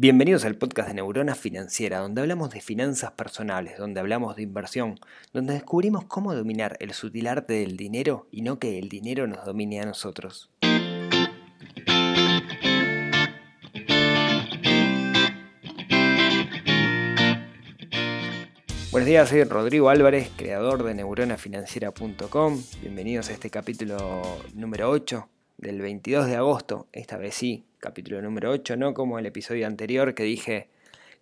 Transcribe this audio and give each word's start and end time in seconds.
Bienvenidos 0.00 0.44
al 0.44 0.54
podcast 0.54 0.86
de 0.86 0.94
Neurona 0.94 1.34
Financiera, 1.34 1.98
donde 1.98 2.20
hablamos 2.20 2.50
de 2.50 2.60
finanzas 2.60 3.10
personales, 3.10 3.78
donde 3.78 3.98
hablamos 3.98 4.36
de 4.36 4.44
inversión, 4.44 4.94
donde 5.32 5.54
descubrimos 5.54 6.04
cómo 6.04 6.36
dominar 6.36 6.76
el 6.78 6.92
sutil 6.92 7.26
arte 7.26 7.54
del 7.54 7.76
dinero 7.76 8.28
y 8.30 8.42
no 8.42 8.60
que 8.60 8.78
el 8.78 8.88
dinero 8.88 9.26
nos 9.26 9.44
domine 9.44 9.80
a 9.80 9.86
nosotros. 9.86 10.52
Buenos 18.92 19.08
días, 19.08 19.28
soy 19.28 19.42
Rodrigo 19.42 19.88
Álvarez, 19.88 20.30
creador 20.36 20.84
de 20.84 20.94
neuronafinanciera.com. 20.94 22.62
Bienvenidos 22.82 23.30
a 23.30 23.32
este 23.32 23.50
capítulo 23.50 24.22
número 24.54 24.90
8 24.90 25.28
del 25.56 25.80
22 25.80 26.28
de 26.28 26.36
agosto, 26.36 26.86
esta 26.92 27.16
vez 27.16 27.34
sí, 27.34 27.64
capítulo 27.78 28.20
número 28.22 28.50
8, 28.50 28.76
no 28.76 28.94
como 28.94 29.18
el 29.18 29.26
episodio 29.26 29.66
anterior 29.66 30.14
que 30.14 30.22
dije 30.24 30.68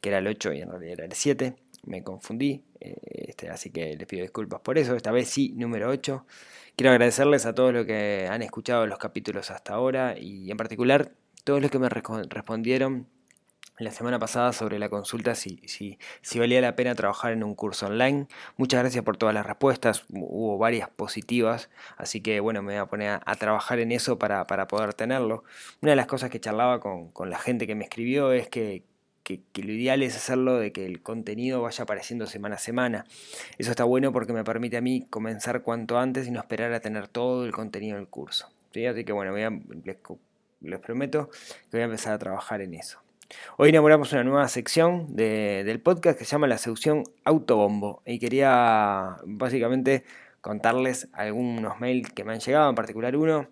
que 0.00 0.09
era 0.09 0.18
el 0.18 0.27
8 0.27 0.52
y 0.52 0.61
en 0.61 0.70
realidad 0.70 0.92
era 0.92 1.05
el 1.05 1.12
7, 1.12 1.55
me 1.87 2.02
confundí, 2.02 2.64
eh, 2.80 2.97
este, 3.28 3.48
así 3.48 3.70
que 3.70 3.97
les 3.97 4.06
pido 4.06 4.23
disculpas 4.23 4.61
por 4.61 4.78
eso, 4.78 4.95
esta 4.97 5.12
vez 5.12 5.28
sí, 5.28 5.52
número 5.56 5.88
8. 5.88 6.27
Quiero 6.77 6.91
agradecerles 6.91 7.47
a 7.47 7.55
todos 7.55 7.73
los 7.73 7.87
que 7.87 8.28
han 8.30 8.42
escuchado 8.42 8.87
los 8.87 8.98
capítulos 8.98 9.50
hasta 9.50 9.74
ahora 9.74 10.19
y 10.19 10.50
en 10.50 10.56
particular 10.56 11.12
todos 11.45 11.62
los 11.62 11.70
que 11.70 11.78
me 11.78 11.88
respondieron 11.88 13.06
la 13.79 13.91
semana 13.91 14.19
pasada 14.19 14.53
sobre 14.53 14.79
la 14.79 14.89
consulta 14.89 15.35
si, 15.35 15.61
si, 15.66 15.98
si, 16.23 16.39
valía 16.39 16.61
la 16.61 16.77
pena 16.77 16.95
trabajar 16.95 17.33
en 17.33 17.45
un 17.45 17.55
curso 17.55 17.87
online. 17.87 18.27
Muchas 18.57 18.80
gracias 18.80 19.05
por 19.05 19.17
todas 19.17 19.34
las 19.34 19.47
respuestas, 19.47 20.05
hubo 20.11 20.57
varias 20.59 20.89
positivas, 20.89 21.69
así 21.97 22.20
que 22.20 22.41
bueno, 22.41 22.62
me 22.62 22.73
voy 22.73 22.81
a 22.81 22.87
poner 22.87 23.20
a, 23.25 23.34
trabajar 23.37 23.79
en 23.79 23.93
eso 23.93 24.19
para, 24.19 24.47
poder 24.47 24.95
tenerlo. 24.95 25.45
Una 25.83 25.93
de 25.93 25.97
las 25.97 26.07
cosas 26.07 26.31
que 26.31 26.41
charlaba 26.41 26.81
con, 26.81 27.31
la 27.31 27.39
gente 27.39 27.67
que 27.67 27.75
me 27.75 27.84
escribió 27.84 28.33
es 28.33 28.48
que, 28.48 28.83
que, 29.23 29.43
lo 29.57 29.73
ideal 29.73 30.03
es 30.03 30.17
hacerlo 30.17 30.59
de 30.59 30.73
que 30.73 30.87
el 30.87 31.03
contenido 31.03 31.61
vaya 31.61 31.84
apareciendo 31.84 32.27
semana 32.27 32.56
a 32.56 32.59
semana. 32.59 33.05
Eso 33.59 33.70
está 33.70 33.84
bueno 33.84 34.12
porque 34.12 34.33
me 34.33 34.45
permite 34.45 34.78
a 34.78 34.81
mí 34.81 35.06
comenzar 35.11 35.62
cuanto 35.62 35.98
antes 35.98 36.27
y 36.27 36.31
no 36.31 36.41
esperar 36.41 36.72
a 36.72 36.81
tener 36.81 37.09
todo 37.09 37.45
el 37.45 37.53
contenido 37.53 37.97
del 37.97 38.09
curso. 38.09 38.48
Así 38.70 39.05
que 39.05 39.12
bueno, 39.12 39.34
les 40.61 40.81
prometo 40.81 41.31
que 41.70 41.78
voy 41.78 41.81
a 41.81 41.84
empezar 41.84 42.12
a 42.12 42.19
trabajar 42.19 42.61
en 42.61 42.75
eso. 42.75 43.06
Hoy 43.56 43.70
inauguramos 43.70 44.12
una 44.12 44.24
nueva 44.24 44.48
sección 44.48 45.16
del 45.16 45.80
podcast 45.80 46.19
que 46.19 46.24
se 46.24 46.32
llama 46.32 46.46
la 46.46 46.58
sección 46.58 47.05
Autobombo 47.24 48.02
y 48.06 48.19
quería 48.19 49.16
básicamente 49.24 50.05
contarles 50.41 51.08
algunos 51.12 51.80
mails 51.80 52.10
que 52.12 52.24
me 52.24 52.34
han 52.34 52.41
llegado, 52.41 52.69
en 52.69 52.77
particular 52.77 53.16
uno. 53.16 53.48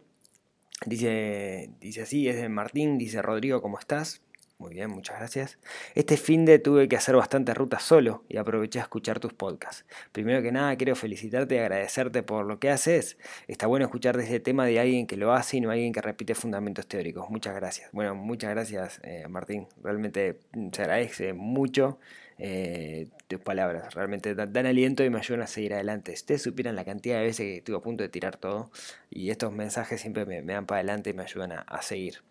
Dice, 0.86 1.70
dice 1.80 2.02
así, 2.02 2.28
es 2.28 2.36
de 2.36 2.48
Martín, 2.48 2.98
dice 2.98 3.22
Rodrigo, 3.22 3.62
¿cómo 3.62 3.78
estás? 3.78 4.22
Muy 4.59 4.73
bien, 4.73 4.89
muchas 4.89 5.19
gracias. 5.19 5.59
Este 5.97 6.17
fin 6.17 6.45
de 6.45 6.61
tuve 6.61 6.89
que 6.89 6.97
hacer 6.97 7.17
bastantes 7.17 7.57
rutas 7.57 7.83
solo 7.83 8.23
y 8.29 8.37
aproveché 8.37 8.79
a 8.79 8.83
escuchar 8.83 9.19
tus 9.19 9.33
podcasts. 9.33 9.85
Primero 10.13 10.43
que 10.43 10.53
nada, 10.53 10.77
quiero 10.77 10.95
felicitarte 10.95 11.57
y 11.57 11.59
agradecerte 11.59 12.23
por 12.23 12.47
lo 12.47 12.61
que 12.61 12.71
haces. 12.71 13.19
Está 13.49 13.67
bueno 13.67 13.85
escuchar 13.87 14.17
desde 14.17 14.37
este 14.37 14.41
tema 14.41 14.65
de 14.65 14.79
alguien 14.79 15.09
que 15.09 15.17
lo 15.17 15.33
hace 15.33 15.57
y 15.57 15.61
no 15.61 15.73
alguien 15.73 15.93
que 15.93 16.01
repite 16.01 16.37
fundamentos 16.37 16.87
teóricos. 16.87 17.29
Muchas 17.31 17.57
gracias. 17.57 17.91
Bueno, 17.91 18.15
muchas 18.15 18.51
gracias, 18.51 19.01
eh, 19.03 19.27
Martín. 19.29 19.67
Realmente 19.83 20.39
se 20.73 20.83
agradece 20.83 21.33
mucho 21.33 21.99
eh, 22.39 23.09
tus 23.29 23.41
palabras. 23.41 23.95
Realmente 23.95 24.35
dan, 24.35 24.67
aliento 24.67 25.05
y 25.05 25.11
me 25.11 25.19
ayudan 25.19 25.43
a 25.43 25.47
seguir 25.47 25.75
adelante. 25.75 26.13
ustedes 26.13 26.43
supieran 26.43 26.77
la 26.77 26.85
cantidad 26.85 27.19
de 27.19 27.25
veces 27.25 27.45
que 27.47 27.57
estuve 27.59 27.77
a 27.77 27.81
punto 27.81 28.03
de 28.03 28.09
tirar 28.09 28.37
todo 28.37 28.71
y 29.11 29.31
estos 29.31 29.53
mensajes 29.53 30.01
siempre 30.01 30.25
me, 30.27 30.43
dan 30.43 30.67
para 30.67 30.79
adelante 30.81 31.11
y 31.11 31.13
me 31.15 31.23
ayudan 31.23 31.53
a, 31.53 31.83
seguir. 31.83 32.23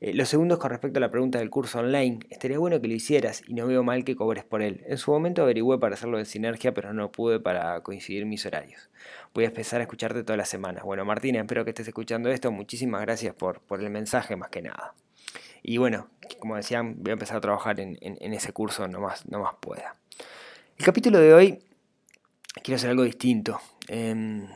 Eh, 0.00 0.14
lo 0.14 0.24
segundo 0.26 0.54
es 0.54 0.60
con 0.60 0.70
respecto 0.70 0.98
a 0.98 1.00
la 1.00 1.10
pregunta 1.10 1.38
del 1.38 1.50
curso 1.50 1.80
online. 1.80 2.20
Estaría 2.30 2.58
bueno 2.58 2.80
que 2.80 2.88
lo 2.88 2.94
hicieras 2.94 3.42
y 3.46 3.54
no 3.54 3.66
veo 3.66 3.82
mal 3.82 4.04
que 4.04 4.16
cobres 4.16 4.44
por 4.44 4.62
él. 4.62 4.82
En 4.86 4.98
su 4.98 5.10
momento 5.10 5.42
averigüé 5.42 5.78
para 5.78 5.94
hacerlo 5.94 6.18
de 6.18 6.24
sinergia, 6.24 6.72
pero 6.74 6.92
no 6.92 7.10
pude 7.10 7.40
para 7.40 7.80
coincidir 7.82 8.26
mis 8.26 8.46
horarios. 8.46 8.90
Voy 9.34 9.44
a 9.44 9.48
empezar 9.48 9.80
a 9.80 9.84
escucharte 9.84 10.22
todas 10.22 10.38
las 10.38 10.48
semanas. 10.48 10.84
Bueno, 10.84 11.04
Martina, 11.04 11.40
espero 11.40 11.64
que 11.64 11.70
estés 11.70 11.88
escuchando 11.88 12.30
esto. 12.30 12.52
Muchísimas 12.52 13.00
gracias 13.02 13.34
por 13.34 13.60
el 13.80 13.90
mensaje 13.90 14.36
más 14.36 14.50
que 14.50 14.62
nada. 14.62 14.94
Y 15.62 15.78
bueno, 15.78 16.08
como 16.38 16.56
decían, 16.56 16.96
voy 16.98 17.10
a 17.10 17.12
empezar 17.14 17.36
a 17.36 17.40
trabajar 17.40 17.80
en, 17.80 17.96
ese 18.00 18.52
curso 18.52 18.86
no 18.88 19.00
más, 19.00 19.26
no 19.28 19.40
más 19.40 19.54
pueda. 19.60 19.94
El 20.76 20.84
capítulo 20.84 21.18
de 21.18 21.34
hoy 21.34 21.58
quiero 22.62 22.76
hacer 22.76 22.90
algo 22.90 23.02
distinto. 23.02 23.60
Em, 23.88 24.46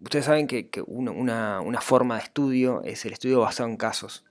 ustedes 0.00 0.24
saben 0.24 0.46
que, 0.46 0.68
una, 0.86 1.80
forma 1.80 2.16
de 2.16 2.22
estudio 2.22 2.82
es 2.84 3.04
el 3.04 3.12
estudio 3.12 3.40
basado 3.40 3.68
en 3.68 3.76
casos, 3.76 4.24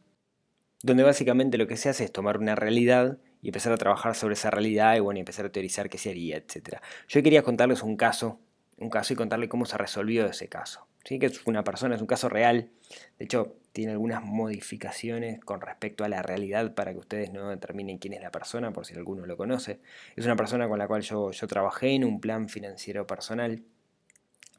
donde 0.83 1.03
básicamente 1.03 1.57
lo 1.57 1.67
que 1.67 1.78
se 1.78 1.89
hace 1.89 2.05
es 2.05 2.11
tomar 2.11 2.38
una 2.38 2.55
realidad 2.55 3.17
y 3.41 3.49
empezar 3.49 3.73
a 3.73 3.78
trabajar 3.78 4.16
sobre 4.16 4.33
esa 4.33 4.51
realidad 4.51 4.95
y 4.95 4.99
bueno, 4.99 5.19
empezar 5.19 5.45
a 5.45 5.51
teorizar 5.51 5.89
qué 5.89 5.97
se 5.97 6.09
haría, 6.09 6.38
etc. 6.38 6.78
Yo 7.07 7.23
quería 7.23 7.43
contarles 7.43 7.83
un 7.83 7.95
caso, 7.95 8.39
un 8.78 8.89
caso 8.89 9.13
y 9.13 9.16
contarles 9.16 9.49
cómo 9.49 9.66
se 9.66 9.78
resolvió 9.78 10.25
ese 10.28 10.47
caso. 10.47 10.88
¿Sí? 11.03 11.19
Que 11.19 11.28
es 11.28 11.45
una 11.45 11.63
persona, 11.63 11.95
es 11.95 12.01
un 12.01 12.07
caso 12.07 12.29
real. 12.29 12.69
De 13.17 13.25
hecho, 13.25 13.56
tiene 13.72 13.94
algunas 13.94 14.23
modificaciones 14.23 15.39
con 15.44 15.62
respecto 15.62 16.03
a 16.03 16.09
la 16.09 16.22
realidad 16.22 16.73
para 16.73 16.91
que 16.91 17.00
ustedes 17.00 17.31
no 17.31 17.50
determinen 17.50 17.97
quién 17.97 18.13
es 18.13 18.22
la 18.22 18.31
persona, 18.31 18.72
por 18.72 18.85
si 18.85 18.95
alguno 18.95 19.25
lo 19.25 19.38
conoce. 19.38 19.79
Es 20.16 20.25
una 20.25 20.35
persona 20.35 20.67
con 20.67 20.79
la 20.79 20.88
cual 20.88 21.01
yo, 21.01 21.31
trabajé 21.47 21.90
en 21.91 22.03
un 22.03 22.19
plan 22.19 22.50
financiero 22.50 23.07
personal. 23.07 23.63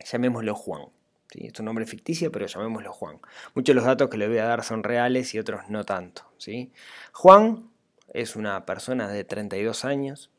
Llamémoslo 0.04 0.54
Juan. 0.54 0.86
¿sí? 1.30 1.46
Es 1.46 1.58
un 1.58 1.66
nombre 1.66 1.84
ficticio, 1.86 2.32
pero 2.32 2.46
llamémoslo 2.46 2.92
Juan. 2.92 3.20
Muchos 3.54 3.74
de 3.74 3.74
los 3.74 3.84
datos 3.84 4.08
que 4.08 4.16
le 4.16 4.28
voy 4.28 4.38
a 4.38 4.44
dar 4.44 4.64
son 4.64 4.82
reales 4.82 5.34
y 5.34 5.38
otros 5.38 5.68
no 5.68 5.84
tanto. 5.84 6.22
¿sí? 6.38 6.72
Juan 7.12 7.70
es 8.14 8.34
una 8.34 8.64
persona 8.64 9.08
de 9.08 9.24
32 9.24 9.84
años. 9.84 10.30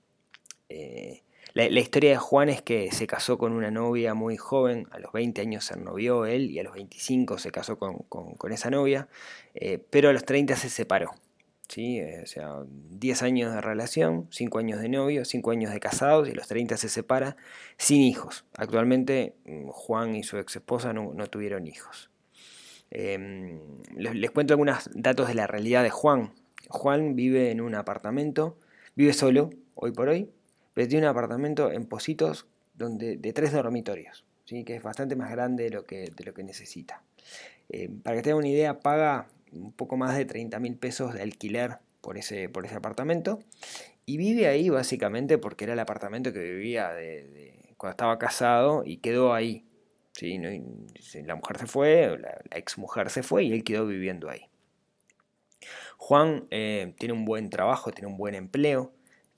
Eh, 0.70 1.22
la, 1.54 1.80
historia 1.80 2.12
de 2.12 2.18
Juan 2.18 2.50
es 2.50 2.62
que 2.62 2.92
se 2.92 3.06
casó 3.06 3.38
con 3.38 3.54
una 3.54 3.70
novia 3.70 4.16
muy 4.16 4.38
joven, 4.38 4.88
a 4.92 5.00
los 5.00 5.12
20 5.12 5.42
años 5.42 5.66
se 5.66 5.78
novió 5.78 6.26
él 6.26 6.50
y 6.50 6.60
a 6.60 6.64
los 6.64 6.74
25 6.74 7.38
se 7.38 7.52
casó 7.52 7.78
con, 7.78 8.52
esa 8.52 8.72
novia, 8.72 9.08
eh, 9.54 9.84
pero 9.90 10.10
a 10.10 10.14
los 10.14 10.26
30 10.26 10.56
se 10.56 10.70
separó. 10.70 11.12
¿sí? 11.68 12.00
Eh, 12.00 12.22
o 12.24 12.26
sea, 12.26 12.64
10 12.66 13.24
años 13.24 13.54
de 13.54 13.62
relación, 13.62 14.28
5 14.32 14.60
años 14.60 14.82
de 14.82 14.90
novio, 14.90 15.26
5 15.26 15.52
años 15.52 15.72
de 15.72 15.80
casados 15.80 16.28
y 16.28 16.32
a 16.32 16.36
los 16.36 16.48
30 16.48 16.78
se 16.78 16.90
separa 16.90 17.38
sin 17.78 18.02
hijos. 18.02 18.46
Actualmente 18.58 19.36
mm, 19.46 19.68
Juan 19.70 20.16
y 20.16 20.24
su 20.24 20.38
ex 20.38 20.56
esposa 20.56 20.92
no, 20.94 21.14
tuvieron 21.28 21.68
hijos. 21.68 22.10
Em, 22.90 23.60
les 23.96 24.32
cuento 24.32 24.54
algunos 24.54 24.90
datos 24.94 25.28
de 25.28 25.36
la 25.36 25.48
realidad 25.48 25.84
de 25.84 25.90
Juan. 25.90 26.34
Juan 26.70 27.16
vive 27.16 27.52
en 27.52 27.62
un 27.62 27.76
apartamento, 27.76 28.58
vive 28.96 29.14
solo 29.14 29.52
hoy 29.76 29.92
por 29.92 30.10
hoy, 30.10 30.30
pero 30.74 30.98
un 30.98 31.06
apartamento 31.06 31.72
en 31.72 31.86
Positos 31.86 32.48
donde, 32.74 33.18
de 33.18 33.34
tres 33.34 33.52
dormitorios, 33.52 34.26
¿sí? 34.46 34.64
que 34.64 34.76
es 34.76 34.84
bastante 34.84 35.16
más 35.16 35.32
grande 35.32 35.66
de 35.66 35.70
lo 35.70 35.86
que, 35.86 36.12
de 36.16 36.24
lo 36.24 36.34
que 36.34 36.44
necesita. 36.44 37.04
Eh, 37.70 37.90
para 38.04 38.18
que 38.18 38.24
tengan 38.24 38.40
una 38.40 38.50
idea, 38.50 38.80
paga 38.80 39.28
un 39.52 39.72
poco 39.72 39.98
más 39.98 40.18
de 40.18 40.26
30 40.26 40.60
mil 40.60 40.76
pesos 40.76 41.14
de 41.14 41.22
alquiler 41.22 41.78
por 42.02 42.18
ese, 42.18 42.50
por 42.50 42.66
ese 42.66 42.76
apartamento 42.76 43.40
y 44.06 44.18
vive 44.18 44.48
ahí 44.48 44.70
básicamente 44.70 45.38
porque 45.38 45.64
era 45.64 45.74
el 45.74 45.80
apartamento 45.80 46.34
que 46.34 46.40
vivía 46.40 46.92
de, 46.92 47.74
cuando 47.78 47.92
estaba 47.92 48.20
casado 48.20 48.84
y 48.86 48.98
quedó 48.98 49.34
ahí. 49.34 49.66
¿sí? 50.12 50.38
la 51.24 51.36
mujer 51.36 51.58
se 51.58 51.68
fue, 51.68 52.18
la, 52.20 52.42
ex 52.52 52.78
mujer 52.78 53.10
se 53.10 53.24
fue 53.24 53.46
y 53.46 53.54
él 53.54 53.64
quedó 53.64 53.86
viviendo 53.86 54.30
ahí. 54.30 54.50
Juan 55.98 56.48
eh, 56.52 56.94
tiene 56.98 57.14
un 57.14 57.24
buen 57.24 57.50
trabajo, 57.50 57.92
tiene 57.92 58.08
un 58.08 58.18
buen 58.18 58.36
empleo, 58.36 58.92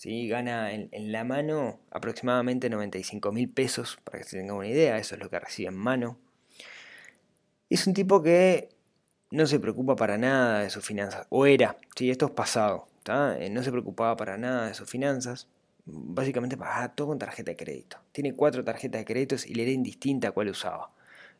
¿sí? 0.05 0.27
Gana 0.27 0.71
en, 0.71 1.11
la 1.11 1.23
mano 1.23 1.79
aproximadamente 1.89 2.69
95 2.69 3.31
mil 3.31 3.49
pesos, 3.49 3.97
para 4.03 4.19
que 4.19 4.23
se 4.23 4.37
tengan 4.37 4.57
una 4.57 4.67
idea, 4.67 4.97
eso 4.99 5.15
es 5.15 5.21
lo 5.21 5.29
que 5.31 5.39
recibe 5.39 5.69
en 5.69 5.75
mano. 5.75 6.19
Es 7.71 7.87
un 7.87 7.95
tipo 7.95 8.21
que 8.21 8.69
no 9.31 9.47
se 9.47 9.59
preocupa 9.59 9.95
para 9.95 10.19
nada 10.19 10.59
de 10.59 10.69
sus 10.69 10.85
finanzas, 10.85 11.25
o 11.29 11.47
era, 11.47 11.77
¿sí? 11.95 12.11
esto 12.11 12.27
es 12.27 12.31
pasado, 12.33 12.87
eh, 13.07 13.49
no 13.51 13.63
se 13.63 13.71
preocupaba 13.71 14.15
para 14.15 14.37
nada 14.37 14.67
de 14.67 14.75
sus 14.75 14.87
finanzas, 14.87 15.47
básicamente 15.85 16.55
pagaba 16.55 16.93
todo 16.93 17.07
con 17.07 17.17
tarjeta 17.17 17.49
de 17.51 17.57
crédito. 17.57 17.97
Tiene 18.11 18.35
cuatro 18.35 18.63
tarjetas 18.63 19.01
de 19.01 19.05
crédito 19.05 19.35
y 19.43 19.55
le 19.55 19.63
era 19.63 19.71
indistinta 19.71 20.31
cuál 20.31 20.49
usaba. 20.49 20.91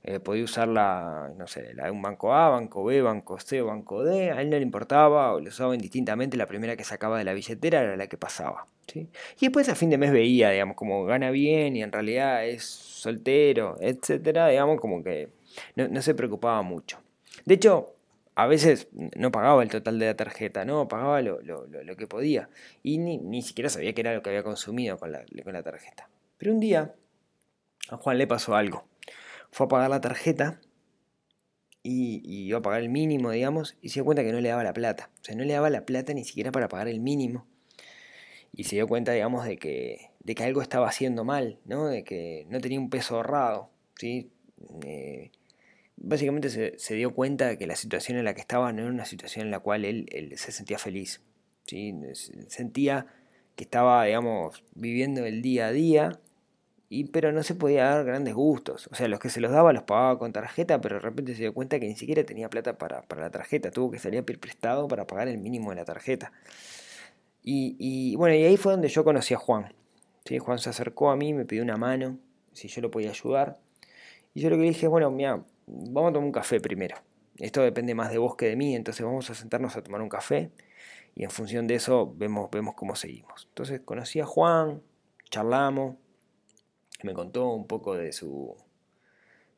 Eh, 0.07 0.19
podía 0.19 0.43
usarla, 0.43 1.33
no 1.35 1.47
sé, 1.47 1.73
la 1.73 1.85
de 1.85 1.91
un 1.91 2.03
banco 2.03 2.31
A, 2.31 2.49
banco 2.49 2.83
B, 2.83 3.01
banco 3.01 3.39
C 3.39 3.59
o 3.63 3.65
banco 3.65 4.03
D, 4.03 4.29
a 4.29 4.39
él 4.39 4.51
no 4.51 4.57
le 4.57 4.61
importaba 4.61 5.33
o 5.33 5.39
lo 5.39 5.49
usaba 5.49 5.73
indistintamente, 5.73 6.37
la 6.37 6.45
primera 6.45 6.75
que 6.75 6.83
sacaba 6.83 7.17
de 7.17 7.23
la 7.23 7.33
billetera 7.33 7.81
era 7.81 7.97
la 7.97 8.05
que 8.05 8.15
pasaba. 8.15 8.67
¿sí? 8.85 9.09
Y 9.39 9.47
después 9.47 9.67
a 9.67 9.73
fin 9.73 9.89
de 9.89 9.97
mes 9.97 10.11
veía, 10.11 10.51
digamos, 10.51 10.77
como 10.77 11.05
gana 11.05 11.31
bien 11.31 11.75
y 11.75 11.81
en 11.81 11.91
realidad 11.91 12.45
es 12.45 12.65
soltero, 12.65 13.77
etcétera, 13.79 14.49
digamos, 14.49 14.79
como 14.79 15.03
que 15.03 15.29
no, 15.75 16.01
se 16.03 16.13
preocupaba 16.13 16.61
mucho. 16.61 16.99
De 17.45 17.55
hecho, 17.55 17.95
a 18.35 18.45
veces 18.45 18.87
no 18.93 19.31
pagaba 19.31 19.63
el 19.63 19.69
total 19.69 19.97
de 19.97 20.05
la 20.05 20.15
tarjeta, 20.15 20.65
no, 20.65 20.87
pagaba 20.87 21.23
lo, 21.23 21.39
que 21.97 22.05
podía. 22.05 22.47
Y 22.83 22.99
ni, 22.99 23.17
ni, 23.17 23.41
siquiera 23.41 23.71
sabía 23.71 23.93
qué 23.93 24.01
era 24.01 24.13
lo 24.13 24.21
que 24.21 24.29
había 24.29 24.43
consumido 24.43 24.99
con 24.99 25.11
la, 25.11 25.25
con 25.43 25.53
la 25.53 25.63
tarjeta. 25.63 26.07
Pero 26.37 26.51
un 26.51 26.59
día 26.59 26.93
a 27.89 27.97
Juan 27.97 28.19
le 28.19 28.27
pasó 28.27 28.55
algo 28.55 28.85
fue 29.55 29.67
a 29.67 29.69
pagar 29.69 29.89
la 29.89 30.01
tarjeta 30.01 30.59
y, 31.81 32.21
iba 32.25 32.57
a 32.57 32.61
pagar 32.61 32.81
el 32.81 32.89
mínimo, 32.89 33.31
digamos, 33.31 33.77
y 33.81 33.87
se 33.87 33.95
dio 33.95 34.03
cuenta 34.03 34.21
que 34.21 34.33
no 34.33 34.41
le 34.41 34.49
daba 34.49 34.65
la 34.65 34.73
plata. 34.73 35.11
O 35.21 35.23
sea, 35.23 35.33
no 35.33 35.45
le 35.45 35.53
daba 35.53 35.69
la 35.69 35.85
plata 35.85 36.13
ni 36.13 36.25
siquiera 36.25 36.51
para 36.51 36.67
pagar 36.67 36.89
el 36.89 36.99
mínimo. 36.99 37.47
Y 38.51 38.65
se 38.65 38.75
dio 38.75 38.85
cuenta, 38.85 39.13
digamos, 39.13 39.45
de 39.45 39.55
que, 39.55 40.11
de 40.19 40.35
que 40.35 40.43
algo 40.43 40.61
estaba 40.61 40.89
haciendo 40.89 41.23
mal, 41.23 41.57
¿no? 41.63 41.87
De 41.87 42.03
que 42.03 42.45
no 42.49 42.59
tenía 42.59 42.81
un 42.81 42.89
peso 42.89 43.15
ahorrado, 43.15 43.69
¿sí? 43.97 44.29
Eh, 44.83 45.31
básicamente 45.95 46.49
se, 46.49 46.95
dio 46.95 47.13
cuenta 47.13 47.47
de 47.47 47.57
que 47.57 47.65
la 47.65 47.77
situación 47.77 48.17
en 48.17 48.25
la 48.25 48.33
que 48.33 48.41
estaba 48.41 48.73
no 48.73 48.81
era 48.81 48.91
una 48.91 49.05
situación 49.05 49.45
en 49.45 49.51
la 49.51 49.61
cual 49.61 49.85
él, 49.85 50.07
él 50.11 50.37
se 50.37 50.51
sentía 50.51 50.79
feliz, 50.79 51.21
¿sí? 51.65 51.95
Sentía 52.49 53.07
que 53.55 53.63
estaba, 53.63 54.03
digamos, 54.03 54.65
viviendo 54.73 55.25
el 55.25 55.41
día 55.41 55.67
a 55.67 55.71
día 55.71 56.19
pero 57.03 57.31
no 57.31 57.43
se 57.43 57.55
podía 57.55 57.85
dar 57.85 58.05
grandes 58.05 58.33
gustos. 58.33 58.87
O 58.91 58.95
sea, 58.95 59.07
los 59.07 59.19
que 59.19 59.29
se 59.29 59.41
los 59.41 59.51
daba 59.51 59.73
los 59.73 59.83
pagaba 59.83 60.17
con 60.17 60.31
tarjeta, 60.31 60.81
pero 60.81 60.95
de 60.95 61.01
repente 61.01 61.33
se 61.33 61.41
dio 61.41 61.53
cuenta 61.53 61.79
que 61.79 61.87
ni 61.87 61.95
siquiera 61.95 62.23
tenía 62.23 62.49
plata 62.49 62.77
para, 62.77 63.03
la 63.09 63.29
tarjeta. 63.29 63.71
Tuvo 63.71 63.91
que 63.91 63.99
salir 63.99 64.19
a 64.19 64.23
pedir 64.23 64.39
prestado 64.39 64.87
para 64.87 65.05
pagar 65.05 65.27
el 65.27 65.37
mínimo 65.37 65.71
de 65.71 65.75
la 65.75 65.85
tarjeta. 65.85 66.31
Y, 67.43 68.15
bueno, 68.15 68.35
y 68.35 68.43
ahí 68.43 68.57
fue 68.57 68.71
donde 68.71 68.87
yo 68.87 69.03
conocí 69.03 69.33
a 69.33 69.37
Juan. 69.37 69.73
¿sí? 70.25 70.39
Juan 70.39 70.57
se 70.57 70.69
acercó 70.69 71.11
a 71.11 71.15
mí, 71.15 71.33
me 71.33 71.45
pidió 71.45 71.61
una 71.61 71.77
mano, 71.77 72.17
si 72.53 72.67
yo 72.67 72.81
lo 72.81 72.89
podía 72.89 73.11
ayudar. 73.11 73.59
Y 74.33 74.41
yo 74.41 74.49
lo 74.49 74.57
que 74.57 74.63
dije, 74.63 74.87
bueno, 74.87 75.11
mira, 75.11 75.43
vamos 75.67 76.09
a 76.09 76.13
tomar 76.13 76.25
un 76.25 76.31
café 76.31 76.59
primero. 76.59 76.97
Esto 77.37 77.61
depende 77.61 77.93
más 77.93 78.11
de 78.11 78.17
vos 78.17 78.35
que 78.35 78.47
de 78.47 78.55
mí, 78.55 78.75
entonces 78.75 79.05
vamos 79.05 79.29
a 79.29 79.35
sentarnos 79.35 79.75
a 79.75 79.83
tomar 79.83 80.01
un 80.01 80.09
café 80.09 80.51
y 81.15 81.23
en 81.23 81.31
función 81.31 81.65
de 81.65 81.75
eso 81.75 82.13
vemos, 82.15 82.51
vemos 82.51 82.75
cómo 82.75 82.95
seguimos. 82.95 83.47
Entonces 83.49 83.81
conocí 83.83 84.19
a 84.19 84.25
Juan, 84.25 84.81
charlamos, 85.29 85.95
me 87.03 87.13
contó 87.13 87.49
un 87.49 87.67
poco 87.67 87.95
de 87.95 88.11
su, 88.11 88.55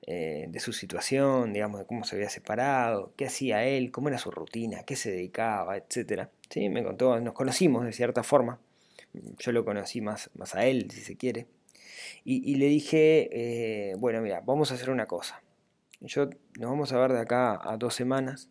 eh, 0.02 0.48
de 0.50 0.60
su 0.60 0.74
situación, 0.74 1.54
digamos, 1.54 1.80
de 1.80 1.86
cómo 1.86 2.04
se 2.04 2.16
había 2.16 2.30
separado, 2.30 3.14
qué 3.16 3.26
hacía 3.26 3.66
él, 3.66 3.92
cómo 3.92 4.10
era 4.10 4.18
su 4.18 4.32
rutina, 4.32 4.84
qué 4.84 4.96
se 4.96 5.12
dedicaba, 5.12 5.78
etc. 5.78 6.30
¿Sí? 6.50 6.70
Me 6.70 6.84
contó, 6.84 7.20
nos 7.20 7.34
conocimos 7.34 7.86
de 7.86 7.94
cierta 7.94 8.24
forma, 8.24 8.60
yo 9.40 9.52
lo 9.52 9.66
conocí 9.66 10.02
más, 10.02 10.30
más 10.36 10.56
a 10.56 10.66
él, 10.66 10.90
si 10.92 11.02
se 11.02 11.18
quiere, 11.18 11.48
y, 12.24 12.56
le 12.56 12.68
dije, 12.68 13.30
eh, 13.32 13.96
bueno, 13.98 14.22
mira, 14.22 14.42
vamos 14.46 14.72
a 14.72 14.76
hacer 14.76 14.90
una 14.90 15.08
cosa. 15.08 15.42
Yo 16.02 16.30
nos 16.60 16.70
vamos 16.70 16.94
a 16.94 17.00
ver 17.00 17.14
de 17.14 17.20
acá 17.20 17.60
a 17.64 17.78
dos 17.78 17.96
semanas, 17.96 18.50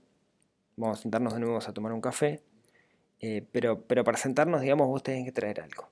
vamos 0.77 0.99
a 0.99 1.03
sentarnos 1.03 1.35
de 1.35 1.41
nuevo 1.41 1.59
a 1.59 1.73
tomar 1.73 1.93
un 1.93 2.00
café, 2.00 2.43
eh, 3.21 3.47
pero, 3.53 3.82
pero 3.82 4.05
para 4.05 4.19
sentarnos, 4.19 4.61
digamos, 4.62 4.89
vos 4.89 5.03
tenés 5.03 5.25
que 5.25 5.32
traer 5.32 5.61
algo 5.61 5.89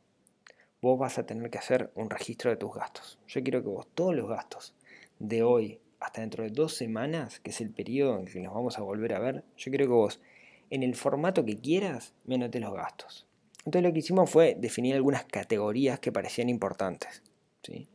vos 0.85 0.99
vas 0.99 1.19
a 1.19 1.25
tener 1.25 1.49
que 1.49 1.57
hacer 1.57 1.91
un 1.95 2.11
registro 2.11 2.51
de 2.51 2.59
tus 2.59 2.75
gastos. 2.75 3.19
Yo 3.27 3.43
quiero 3.43 3.63
que 3.63 3.69
vos 3.69 3.87
todos 3.95 4.15
los 4.15 4.29
gastos 4.29 4.75
de 5.19 5.43
hoy 5.43 5.81
hasta 5.99 6.21
dentro 6.21 6.45
de 6.45 6.51
dos 6.51 6.75
semanas, 6.75 7.41
que 7.41 7.51
es 7.51 7.63
el 7.63 7.71
periodo 7.71 8.19
en 8.19 8.27
que 8.27 8.39
nos 8.41 8.53
vamos 8.53 8.79
a 8.79 8.83
volver 8.83 9.15
a 9.15 9.19
ver, 9.19 9.45
yo 9.57 9.71
quiero 9.71 9.87
que 9.87 9.93
vos, 9.93 10.21
en 10.69 10.83
el 10.83 10.95
formato 10.95 11.43
que 11.47 11.57
quieras, 11.57 12.13
me 12.27 12.35
anotes 12.35 12.61
los 12.61 12.75
gastos. 12.75 13.27
Entonces 13.65 13.83
lo 13.83 13.95
que 13.95 14.01
hicimos 14.01 14.29
fue 14.29 14.57
definir 14.61 14.95
algunas 14.95 15.25
categorías 15.25 16.01
que 16.01 16.13
parecían 16.13 16.51
importantes. 16.51 17.23
¿sí? 17.63 17.89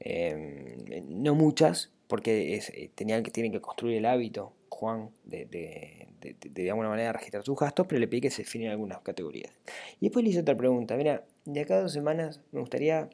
Em, 0.00 1.04
no 1.22 1.36
muchas, 1.36 1.92
porque 2.08 2.56
eh, 2.56 2.90
tenían 2.96 3.22
que, 3.22 3.30
tienen 3.30 3.52
que 3.52 3.60
construir 3.60 3.98
el 3.98 4.06
hábito, 4.06 4.52
Juan, 4.74 5.10
de, 5.24 5.46
de, 5.46 6.36
de, 6.50 6.70
alguna 6.70 6.88
manera 6.88 7.12
registrar 7.12 7.44
sus 7.44 7.58
gastos, 7.58 7.86
pero 7.86 8.00
le 8.00 8.08
pedí 8.08 8.22
que 8.22 8.30
se 8.30 8.42
definieran 8.42 8.72
algunas 8.72 9.00
categorías. 9.00 9.52
Y 10.00 10.06
después 10.06 10.24
le 10.24 10.30
hice 10.30 10.40
otra 10.40 10.56
pregunta, 10.56 10.96
mira, 10.96 11.24
de 11.44 11.60
acá 11.60 11.76
a 11.76 11.82
dos 11.82 11.92
semanas 11.92 12.40
me 12.50 12.60
gustaría 12.60 13.08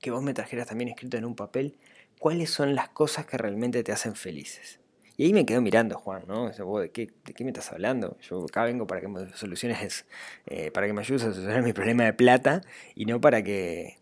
que 0.00 0.10
vos 0.10 0.22
me 0.22 0.34
trajeras 0.34 0.68
también 0.68 0.88
escrito 0.88 1.16
en 1.16 1.24
un 1.24 1.34
papel 1.34 1.76
cuáles 2.18 2.50
son 2.50 2.74
las 2.74 2.88
cosas 2.88 3.26
que 3.26 3.36
realmente 3.36 3.82
te 3.82 3.92
hacen 3.92 4.14
felices. 4.14 4.78
Y 5.16 5.24
ahí 5.24 5.32
me 5.32 5.44
quedo 5.44 5.60
mirando, 5.60 5.98
Juan, 5.98 6.24
¿no? 6.26 6.50
¿de, 6.50 6.90
qué, 6.90 7.10
¿De 7.24 7.34
qué 7.34 7.44
me 7.44 7.50
estás 7.50 7.70
hablando? 7.72 8.16
Yo 8.20 8.44
acá 8.44 8.64
vengo 8.64 8.86
para 8.86 9.00
que 9.00 9.08
me 9.08 9.28
soluciones, 9.34 10.06
eh, 10.46 10.70
para 10.70 10.86
que 10.86 10.92
me 10.92 11.00
ayudes 11.00 11.22
a 11.22 11.32
solucionar 11.32 11.62
mi 11.62 11.72
problema 11.72 12.04
de 12.04 12.12
plata 12.12 12.62
y 12.94 13.04
no 13.04 13.20
para 13.20 13.42
que, 13.42 13.98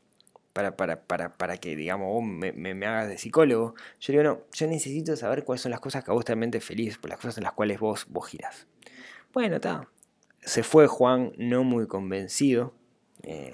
para, 0.60 0.76
para, 0.76 1.02
para, 1.02 1.36
para 1.36 1.56
que, 1.56 1.76
digamos, 1.76 2.22
me, 2.22 2.52
me, 2.52 2.86
hagas 2.86 3.08
de 3.08 3.18
psicólogo. 3.18 3.74
Yo 4.00 4.12
digo, 4.12 4.22
no, 4.22 4.40
yo 4.52 4.66
necesito 4.66 5.16
saber 5.16 5.44
cuáles 5.44 5.62
son 5.62 5.70
las 5.70 5.80
cosas 5.80 6.04
que 6.04 6.10
a 6.10 6.14
vos 6.14 6.24
realmente 6.24 6.60
feliz, 6.60 6.98
por 6.98 7.10
las 7.10 7.18
cosas 7.18 7.38
en 7.38 7.44
las 7.44 7.52
cuales 7.52 7.80
vos, 7.80 8.06
vos 8.08 8.28
girás. 8.28 8.66
Bueno, 9.32 9.56
está. 9.56 9.88
Se 10.42 10.62
fue 10.62 10.86
Juan 10.86 11.32
no 11.38 11.64
muy 11.64 11.86
convencido. 11.86 12.74
Eh, 13.22 13.52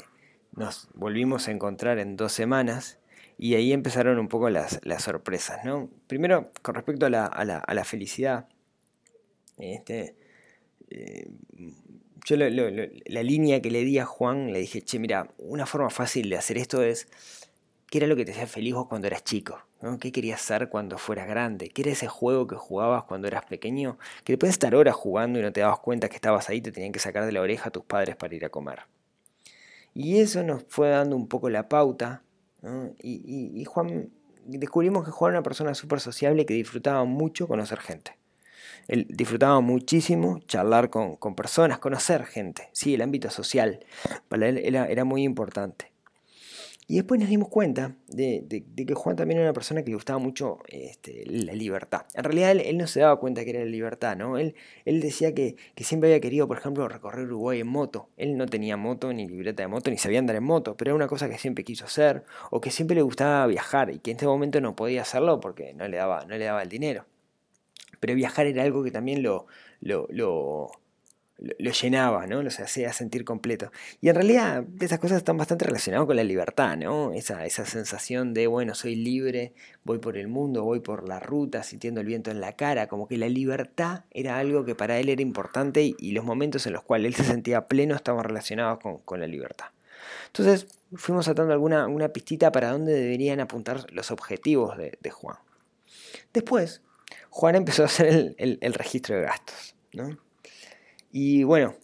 nos 0.52 0.88
volvimos 0.94 1.48
a 1.48 1.52
encontrar 1.52 1.98
en 1.98 2.16
dos 2.16 2.32
semanas 2.32 2.98
y 3.38 3.54
ahí 3.54 3.72
empezaron 3.72 4.18
un 4.18 4.28
poco 4.28 4.50
las, 4.50 4.80
las 4.84 5.02
sorpresas, 5.02 5.64
¿no? 5.64 5.90
Primero, 6.06 6.50
con 6.62 6.74
respecto 6.74 7.06
a 7.06 7.10
la, 7.10 7.26
a 7.26 7.44
la, 7.44 7.58
a 7.58 7.74
la 7.74 7.84
felicidad, 7.84 8.48
este, 9.58 10.16
eh, 10.90 11.28
yo 12.26 12.36
la 12.36 13.22
línea 13.22 13.62
que 13.62 13.70
le 13.70 13.84
di 13.84 14.00
a 14.00 14.04
Juan, 14.04 14.52
le 14.52 14.58
dije, 14.58 14.82
che, 14.82 14.98
mira, 14.98 15.30
una 15.38 15.64
forma 15.64 15.90
fácil 15.90 16.28
de 16.28 16.36
hacer 16.36 16.58
esto 16.58 16.82
es, 16.82 17.06
¿qué 17.88 17.98
era 17.98 18.08
lo 18.08 18.16
que 18.16 18.24
te 18.24 18.32
hacía 18.32 18.48
feliz 18.48 18.74
vos 18.74 18.88
cuando 18.88 19.06
eras 19.06 19.22
chico? 19.22 19.60
¿Qué 20.00 20.10
querías 20.10 20.40
ser 20.40 20.68
cuando 20.68 20.98
fueras 20.98 21.28
grande? 21.28 21.68
¿Qué 21.68 21.82
era 21.82 21.92
ese 21.92 22.08
juego 22.08 22.48
que 22.48 22.56
jugabas 22.56 23.04
cuando 23.04 23.28
eras 23.28 23.44
pequeño? 23.44 23.96
Que 24.24 24.32
después 24.32 24.48
de 24.48 24.52
estar 24.54 24.74
horas 24.74 24.96
jugando 24.96 25.38
y 25.38 25.42
no 25.42 25.52
te 25.52 25.60
dabas 25.60 25.78
cuenta 25.78 26.08
que 26.08 26.16
estabas 26.16 26.48
ahí, 26.48 26.60
te 26.60 26.72
tenían 26.72 26.90
que 26.90 26.98
sacar 26.98 27.26
de 27.26 27.30
la 27.30 27.40
oreja 27.40 27.68
a 27.68 27.70
tus 27.70 27.84
padres 27.84 28.16
para 28.16 28.34
ir 28.34 28.44
a 28.44 28.48
comer. 28.48 28.80
Y 29.94 30.18
eso 30.18 30.42
nos 30.42 30.64
fue 30.68 30.88
dando 30.88 31.14
un 31.14 31.28
poco 31.28 31.48
la 31.48 31.68
pauta. 31.68 32.24
Y, 33.04 33.52
y 33.54 33.64
Juan, 33.66 34.10
descubrimos 34.44 35.04
que 35.04 35.12
Juan 35.12 35.30
era 35.30 35.38
una 35.38 35.44
persona 35.44 35.74
súper 35.74 36.00
sociable 36.00 36.44
que 36.44 36.54
disfrutaba 36.54 37.04
mucho 37.04 37.46
conocer 37.46 37.78
gente. 37.78 38.16
Él 38.88 39.06
disfrutaba 39.08 39.60
muchísimo 39.60 40.38
charlar 40.46 40.90
con, 40.90 41.16
personas, 41.34 41.78
conocer 41.78 42.24
gente, 42.24 42.68
sí, 42.72 42.94
el 42.94 43.02
ámbito 43.02 43.30
social, 43.30 43.80
para 44.28 44.48
él 44.48 44.58
era, 44.58 45.04
muy 45.04 45.24
importante. 45.24 45.92
Y 46.88 46.94
después 46.94 47.18
nos 47.18 47.28
dimos 47.28 47.48
cuenta 47.48 47.96
de, 48.06 48.46
que 48.86 48.94
Juan 48.94 49.16
también 49.16 49.40
era 49.40 49.48
una 49.48 49.52
persona 49.52 49.82
que 49.82 49.90
le 49.90 49.96
gustaba 49.96 50.20
mucho 50.20 50.58
este, 50.68 51.24
la 51.26 51.52
libertad. 51.52 52.02
En 52.14 52.22
realidad 52.22 52.52
él, 52.52 52.78
no 52.78 52.86
se 52.86 53.00
daba 53.00 53.18
cuenta 53.18 53.44
que 53.44 53.50
era 53.50 53.58
la 53.58 53.66
libertad, 53.66 54.16
¿no? 54.16 54.38
Él, 54.38 54.54
él 54.84 55.00
decía 55.00 55.34
que, 55.34 55.56
siempre 55.78 56.10
había 56.10 56.20
querido, 56.20 56.46
por 56.46 56.58
ejemplo, 56.58 56.86
recorrer 56.86 57.26
Uruguay 57.26 57.58
en 57.58 57.66
moto. 57.66 58.08
Él 58.16 58.36
no 58.36 58.46
tenía 58.46 58.76
moto, 58.76 59.12
ni 59.12 59.26
libreta 59.26 59.64
de 59.64 59.66
moto, 59.66 59.90
ni 59.90 59.98
sabía 59.98 60.20
andar 60.20 60.36
en 60.36 60.44
moto, 60.44 60.76
pero 60.76 60.90
era 60.90 60.94
una 60.94 61.08
cosa 61.08 61.28
que 61.28 61.38
siempre 61.38 61.64
quiso 61.64 61.86
hacer, 61.86 62.22
o 62.52 62.60
que 62.60 62.70
siempre 62.70 62.94
le 62.94 63.02
gustaba 63.02 63.48
viajar 63.48 63.90
y 63.90 63.98
que 63.98 64.12
en 64.12 64.18
este 64.18 64.26
momento 64.26 64.60
no 64.60 64.76
podía 64.76 65.02
hacerlo 65.02 65.40
porque 65.40 65.74
no 65.74 65.88
le 65.88 65.96
daba, 65.96 66.24
no 66.26 66.36
le 66.36 66.44
daba 66.44 66.62
el 66.62 66.68
dinero 66.68 67.04
pero 68.06 68.14
viajar 68.14 68.46
era 68.46 68.62
algo 68.62 68.84
que 68.84 68.92
también 68.92 69.24
lo, 69.24 69.48
lo, 69.80 70.06
lo, 70.10 70.70
llenaba, 71.72 72.24
¿no? 72.28 72.40
Lo 72.40 72.48
hacía 72.48 72.92
sentir 72.92 73.24
completo. 73.24 73.72
Y 74.00 74.10
en 74.10 74.14
realidad 74.14 74.64
esas 74.78 75.00
cosas 75.00 75.18
están 75.18 75.36
bastante 75.36 75.64
relacionadas 75.64 76.06
con 76.06 76.14
la 76.14 76.22
libertad, 76.22 76.76
¿no? 76.76 77.12
Esa, 77.12 77.44
esa 77.44 77.66
sensación 77.66 78.32
de, 78.32 78.46
bueno, 78.46 78.76
soy 78.76 78.94
libre, 78.94 79.54
voy 79.82 79.98
por 79.98 80.16
el 80.16 80.28
mundo, 80.28 80.62
voy 80.62 80.78
por 80.78 81.08
la 81.08 81.18
ruta, 81.18 81.64
sintiendo 81.64 82.00
el 82.00 82.06
viento 82.06 82.30
en 82.30 82.40
la 82.40 82.52
cara, 82.52 82.86
como 82.86 83.08
que 83.08 83.18
la 83.18 83.28
libertad 83.28 84.04
era 84.12 84.38
algo 84.38 84.64
que 84.64 84.76
para 84.76 85.00
él 85.00 85.08
era 85.08 85.20
importante 85.20 85.82
y, 85.98 86.12
los 86.12 86.24
momentos 86.24 86.64
en 86.68 86.74
los 86.74 86.84
cuales 86.84 87.08
él 87.08 87.14
se 87.16 87.32
sentía 87.32 87.66
pleno 87.66 87.96
estaban 87.96 88.22
relacionados 88.22 88.78
con, 89.04 89.18
la 89.18 89.26
libertad. 89.26 89.66
Entonces 90.28 90.68
fuimos 90.94 91.26
atando 91.26 91.52
alguna 91.52 91.88
una 91.88 92.10
pistita 92.10 92.52
para 92.52 92.70
dónde 92.70 92.92
deberían 92.92 93.40
apuntar 93.40 93.84
los 93.90 94.12
objetivos 94.12 94.78
de 94.78 95.10
Juan. 95.10 95.38
Después 96.32 96.82
Juan 97.36 97.54
empezó 97.54 97.82
a 97.82 97.84
hacer 97.84 98.34
el, 98.38 98.72
registro 98.72 99.14
de 99.14 99.24
gastos. 99.24 99.74
¿no? 99.92 100.16
Y 101.12 101.44
bueno, 101.44 101.74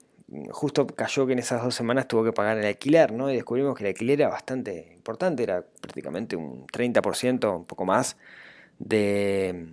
justo 0.51 0.87
cayó 0.87 1.27
que 1.27 1.35
en 1.35 1.41
esas 1.41 1.63
dos 1.63 1.75
semanas 1.75 2.09
tuvo 2.09 2.25
que 2.25 2.33
pagar 2.33 2.57
el 2.57 2.65
alquiler, 2.65 3.13
¿no? 3.13 3.31
Y 3.31 3.35
descubrimos 3.35 3.77
que 3.77 3.85
el 3.85 3.89
alquiler 3.89 4.23
era 4.23 4.31
bastante 4.31 4.93
importante, 4.95 5.43
era 5.43 5.63
prácticamente 5.63 6.37
un 6.37 6.67
30%, 6.69 7.55
un 7.55 7.67
poco 7.67 7.85
más, 7.85 8.17
de, 8.79 9.67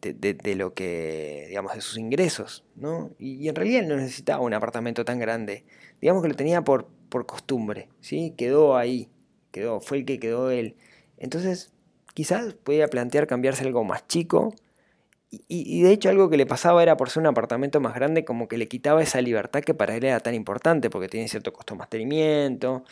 de, 0.00 0.54
lo 0.54 0.72
que, 0.72 1.46
digamos, 1.48 1.74
de 1.74 1.80
sus 1.80 1.98
ingresos, 1.98 2.64
¿no? 2.76 3.10
Y, 3.18 3.48
en 3.48 3.56
realidad 3.56 3.82
no 3.88 3.96
necesitaba 3.96 4.40
un 4.40 4.54
apartamento 4.54 5.04
tan 5.04 5.18
grande, 5.18 5.64
digamos 6.00 6.22
que 6.22 6.28
lo 6.28 6.36
tenía 6.36 6.62
por, 6.62 6.86
por 7.08 7.26
costumbre, 7.26 7.88
¿sí? 8.00 8.34
Quedó 8.36 8.76
ahí, 8.76 9.08
quedó, 9.50 9.80
fue 9.80 9.98
el 9.98 10.04
que 10.04 10.20
quedó 10.20 10.52
él. 10.52 10.76
Entonces, 11.16 11.72
quizás 12.14 12.54
podía 12.54 12.86
plantear 12.86 13.26
cambiarse 13.26 13.64
algo 13.64 13.82
más 13.82 14.06
chico, 14.06 14.54
y, 15.30 15.82
de 15.82 15.92
hecho 15.92 16.08
algo 16.08 16.30
que 16.30 16.36
le 16.36 16.46
pasaba 16.46 16.82
era 16.82 16.96
por 16.96 17.10
ser 17.10 17.20
un 17.20 17.26
apartamento 17.26 17.80
más 17.80 17.94
grande 17.94 18.24
como 18.24 18.48
que 18.48 18.56
le 18.56 18.66
quitaba 18.66 19.02
esa 19.02 19.20
libertad 19.20 19.60
que 19.62 19.74
para 19.74 19.94
él 19.94 20.04
era 20.04 20.20
tan 20.20 20.34
importante 20.34 20.88
porque 20.88 21.08
tiene 21.08 21.28
cierto 21.28 21.52
costo 21.52 21.74
de 21.74 21.78
mantenimiento, 21.78 22.84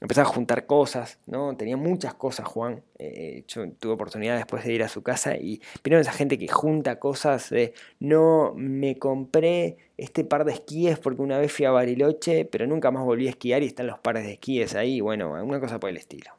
empezaba 0.00 0.28
a 0.28 0.32
juntar 0.32 0.66
cosas, 0.66 1.18
¿no? 1.26 1.56
Tenía 1.56 1.76
muchas 1.76 2.14
cosas 2.14 2.46
Juan, 2.48 2.82
eh, 2.98 3.44
yo 3.46 3.70
tuve 3.72 3.92
oportunidad 3.92 4.36
después 4.36 4.64
de 4.64 4.72
ir 4.72 4.82
a 4.82 4.88
su 4.88 5.02
casa 5.02 5.36
y 5.36 5.62
vieron 5.84 6.00
esa 6.00 6.12
gente 6.12 6.38
que 6.38 6.48
junta 6.48 6.98
cosas 6.98 7.50
de 7.50 7.72
no 8.00 8.52
me 8.56 8.98
compré 8.98 9.76
este 9.96 10.24
par 10.24 10.44
de 10.44 10.52
esquíes 10.52 10.98
porque 10.98 11.22
una 11.22 11.38
vez 11.38 11.52
fui 11.52 11.66
a 11.66 11.70
Bariloche 11.70 12.44
pero 12.46 12.66
nunca 12.66 12.90
más 12.90 13.04
volví 13.04 13.28
a 13.28 13.30
esquiar 13.30 13.62
y 13.62 13.66
están 13.66 13.86
los 13.86 14.00
pares 14.00 14.24
de 14.24 14.32
esquíes 14.32 14.74
ahí, 14.74 15.00
bueno, 15.00 15.32
una 15.42 15.60
cosa 15.60 15.78
por 15.78 15.90
el 15.90 15.96
estilo. 15.98 16.32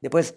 Después 0.00 0.36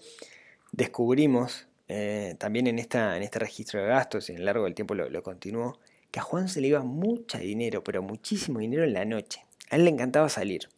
descubrimos 0.71 1.68
eh, 1.91 2.35
también 2.37 2.67
en, 2.67 2.77
esta, 2.77 3.17
en 3.17 3.23
este 3.23 3.39
registro 3.39 3.81
de 3.81 3.87
gastos 3.87 4.29
y 4.29 4.33
en 4.33 4.37
el 4.37 4.45
largo 4.45 4.65
del 4.65 4.75
tiempo 4.75 4.93
lo, 4.93 5.23
continuó, 5.23 5.79
que 6.11 6.19
a 6.19 6.23
Juan 6.23 6.47
se 6.47 6.61
le 6.61 6.67
iba 6.67 6.81
mucho 6.83 7.39
dinero, 7.39 7.83
pero 7.83 8.03
muchísimo 8.03 8.59
dinero 8.59 8.83
en 8.83 8.93
la 8.93 9.05
noche. 9.05 9.43
A 9.71 9.75
él 9.75 9.85
le 9.85 9.89
encantaba 9.89 10.29
salir. 10.29 10.69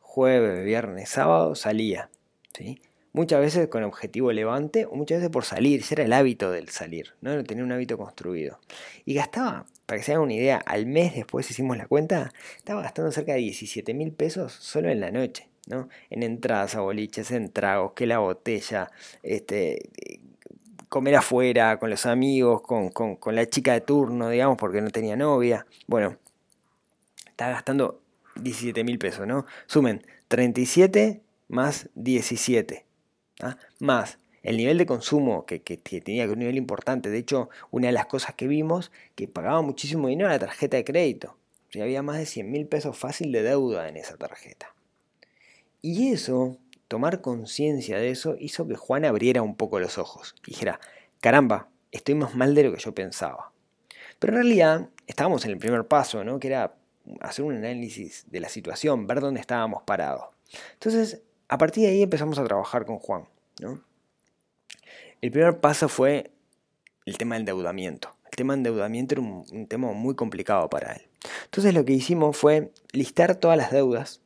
Jueves, 0.00 0.64
viernes, 0.64 1.10
sábado 1.10 1.54
salía. 1.54 2.08
¿sí? 2.54 2.80
Muchas 3.12 3.40
veces 3.40 3.68
con 3.68 3.84
objetivo 3.84 4.32
levante 4.32 4.86
o 4.86 4.94
muchas 4.94 5.18
veces 5.18 5.30
por 5.30 5.44
salir. 5.44 5.80
Ese 5.80 5.94
era 5.94 6.04
el 6.04 6.12
hábito 6.14 6.50
del 6.50 6.70
salir, 6.70 7.14
¿no? 7.20 7.42
Tenía 7.44 7.64
un 7.64 7.72
hábito 7.72 7.98
construido. 7.98 8.58
Y 9.04 9.12
gastaba, 9.12 9.66
para 9.84 9.98
que 9.98 10.04
se 10.04 10.12
hagan 10.12 10.24
una 10.24 10.34
idea, 10.34 10.56
al 10.56 10.86
mes 10.86 11.14
después 11.14 11.50
hicimos 11.50 11.76
la 11.76 11.86
cuenta, 11.86 12.32
estaba 12.56 12.80
gastando 12.80 13.12
cerca 13.12 13.34
de 13.34 13.40
17 13.40 13.92
mil 13.92 14.12
pesos 14.12 14.52
solo 14.52 14.88
en 14.88 15.00
la 15.00 15.10
noche. 15.10 15.48
¿no? 15.66 15.88
En 16.10 16.22
entradas 16.22 16.76
a 16.76 16.80
boliches, 16.80 17.30
en 17.30 17.50
tragos, 17.50 17.92
que 17.92 18.06
la 18.06 18.18
botella, 18.18 18.90
este, 19.22 19.90
comer 20.96 21.16
afuera, 21.16 21.78
con 21.78 21.90
los 21.90 22.06
amigos, 22.06 22.62
con, 22.62 22.88
con, 22.88 23.34
la 23.34 23.44
chica 23.44 23.74
de 23.74 23.82
turno, 23.82 24.30
digamos, 24.30 24.56
porque 24.56 24.80
no 24.80 24.88
tenía 24.88 25.14
novia. 25.14 25.66
Bueno, 25.86 26.16
estaba 27.26 27.50
gastando 27.50 28.00
17 28.36 28.82
mil 28.82 28.98
pesos, 28.98 29.26
¿no? 29.26 29.44
Sumen 29.66 30.06
37 30.28 31.20
más 31.48 31.90
17, 31.96 32.86
¿ah? 33.42 33.58
más 33.78 34.16
el 34.42 34.56
nivel 34.56 34.78
de 34.78 34.86
consumo 34.86 35.44
que, 35.44 35.60
que, 35.60 35.76
tenía 35.76 36.24
un 36.30 36.38
nivel 36.38 36.56
importante. 36.56 37.10
De 37.10 37.18
hecho, 37.18 37.50
una 37.70 37.88
de 37.88 37.92
las 37.92 38.06
cosas 38.06 38.34
que 38.34 38.46
vimos, 38.46 38.90
que 39.16 39.28
pagaba 39.28 39.60
muchísimo 39.60 40.08
dinero 40.08 40.30
la 40.30 40.38
tarjeta 40.38 40.78
de 40.78 40.84
crédito. 40.84 41.36
O 41.78 41.82
había 41.82 42.02
más 42.02 42.16
de 42.16 42.24
100 42.24 42.50
mil 42.50 42.66
pesos 42.66 42.96
fácil 42.96 43.32
de 43.32 43.42
deuda 43.42 43.86
en 43.90 43.98
esa 43.98 44.16
tarjeta. 44.16 44.74
Y 45.82 46.10
eso 46.12 46.56
tomar 46.88 47.20
conciencia 47.20 47.98
de 47.98 48.10
eso 48.10 48.36
hizo 48.38 48.66
que 48.66 48.76
Juan 48.76 49.04
abriera 49.04 49.42
un 49.42 49.56
poco 49.56 49.80
los 49.80 49.98
ojos. 49.98 50.34
Dijera, 50.46 50.80
caramba, 51.20 51.68
estoy 51.92 52.14
más 52.14 52.34
mal 52.34 52.54
de 52.54 52.64
lo 52.64 52.72
que 52.72 52.80
yo 52.80 52.94
pensaba. 52.94 53.52
Pero 54.18 54.32
en 54.32 54.42
realidad 54.42 54.88
estábamos 55.06 55.44
en 55.44 55.52
el 55.52 55.58
primer 55.58 55.86
paso, 55.86 56.24
¿no? 56.24 56.38
que 56.38 56.48
era 56.48 56.74
hacer 57.20 57.44
un 57.44 57.56
análisis 57.56 58.24
de 58.30 58.40
la 58.40 58.48
situación, 58.48 59.06
ver 59.06 59.20
dónde 59.20 59.40
estábamos 59.40 59.82
parados. 59.82 60.26
Entonces, 60.74 61.22
a 61.48 61.58
partir 61.58 61.84
de 61.84 61.90
ahí 61.90 62.02
empezamos 62.02 62.38
a 62.38 62.44
trabajar 62.44 62.86
con 62.86 62.98
Juan. 62.98 63.28
El 65.20 65.30
primer 65.30 65.60
paso 65.60 65.88
fue 65.88 66.30
el 67.04 67.18
tema 67.18 67.34
del 67.34 67.42
endeudamiento. 67.42 68.14
El 68.24 68.36
tema 68.36 68.52
del 68.54 68.66
endeudamiento 68.66 69.14
era 69.14 69.22
un, 69.22 69.44
un 69.50 69.66
tema 69.66 69.92
muy 69.92 70.14
complicado 70.14 70.68
para 70.68 70.92
él. 70.92 71.02
Entonces 71.44 71.74
lo 71.74 71.84
que 71.84 71.92
hicimos 71.92 72.36
fue 72.36 72.72
listar 72.92 73.34
todas 73.36 73.56
las 73.56 73.70
deudas 73.70 74.20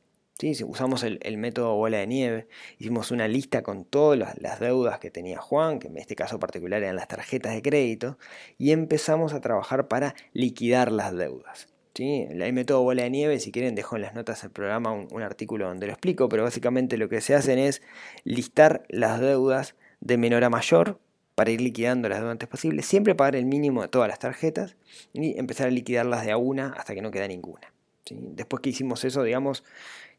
Usamos 0.64 1.02
el, 1.02 1.36
método 1.36 1.74
bola 1.74 1.98
de 1.98 2.06
nieve, 2.06 2.46
hicimos 2.78 3.10
una 3.10 3.28
lista 3.28 3.62
con 3.62 3.84
todas 3.84 4.38
las, 4.38 4.58
deudas 4.58 4.98
que 4.98 5.10
tenía 5.10 5.38
Juan, 5.38 5.78
que 5.78 5.88
en 5.88 5.98
este 5.98 6.16
caso 6.16 6.38
particular 6.38 6.82
eran 6.82 6.96
las 6.96 7.08
tarjetas 7.08 7.54
de 7.54 7.60
crédito, 7.60 8.18
y 8.56 8.70
empezamos 8.70 9.34
a 9.34 9.40
trabajar 9.40 9.88
para 9.88 10.14
liquidar 10.32 10.92
las 10.92 11.14
deudas. 11.14 11.68
¿sí? 11.94 12.26
El 12.30 12.52
método 12.54 12.82
bola 12.82 13.02
de 13.02 13.10
nieve, 13.10 13.38
si 13.38 13.52
quieren, 13.52 13.74
dejo 13.74 13.96
en 13.96 14.02
las 14.02 14.14
notas 14.14 14.40
del 14.40 14.50
programa 14.50 14.92
un, 14.92 15.22
artículo 15.22 15.68
donde 15.68 15.86
lo 15.86 15.92
explico, 15.92 16.28
pero 16.30 16.44
básicamente 16.44 16.96
lo 16.96 17.10
que 17.10 17.20
se 17.20 17.34
hacen 17.34 17.58
es 17.58 17.82
listar 18.24 18.84
las 18.88 19.20
deudas 19.20 19.74
de 20.00 20.16
menor 20.16 20.44
a 20.44 20.50
mayor 20.50 20.98
para 21.34 21.50
ir 21.50 21.60
liquidando 21.60 22.08
las 22.08 22.18
deudas 22.18 22.32
antes 22.32 22.48
posible, 22.48 22.82
siempre 22.82 23.14
pagar 23.14 23.36
el 23.36 23.44
mínimo 23.44 23.82
de 23.82 23.88
todas 23.88 24.08
las 24.08 24.18
tarjetas 24.18 24.76
y 25.12 25.38
empezar 25.38 25.66
a 25.66 25.70
liquidarlas 25.70 26.24
de 26.24 26.32
a 26.32 26.38
una 26.38 26.68
hasta 26.68 26.94
que 26.94 27.02
no 27.02 27.10
queda 27.10 27.28
ninguna. 27.28 27.72
Después 28.10 28.60
que 28.60 28.70
hicimos 28.70 29.04
eso, 29.04 29.22
digamos, 29.22 29.62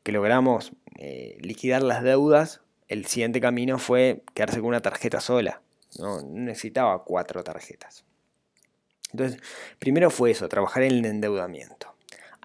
que 0.03 0.11
logramos 0.11 0.73
eh, 0.97 1.37
liquidar 1.41 1.83
las 1.83 2.03
deudas, 2.03 2.61
el 2.87 3.05
siguiente 3.05 3.41
camino 3.41 3.79
fue 3.79 4.23
quedarse 4.33 4.59
con 4.59 4.69
una 4.69 4.81
tarjeta 4.81 5.21
sola. 5.21 5.61
No, 5.99 6.21
necesitaba 6.21 7.03
cuatro 7.03 7.43
tarjetas. 7.43 8.05
Entonces, 9.11 9.41
primero 9.79 10.09
fue 10.09 10.31
eso, 10.31 10.47
trabajar 10.47 10.83
en 10.83 10.91
el 10.91 11.05
endeudamiento. 11.05 11.95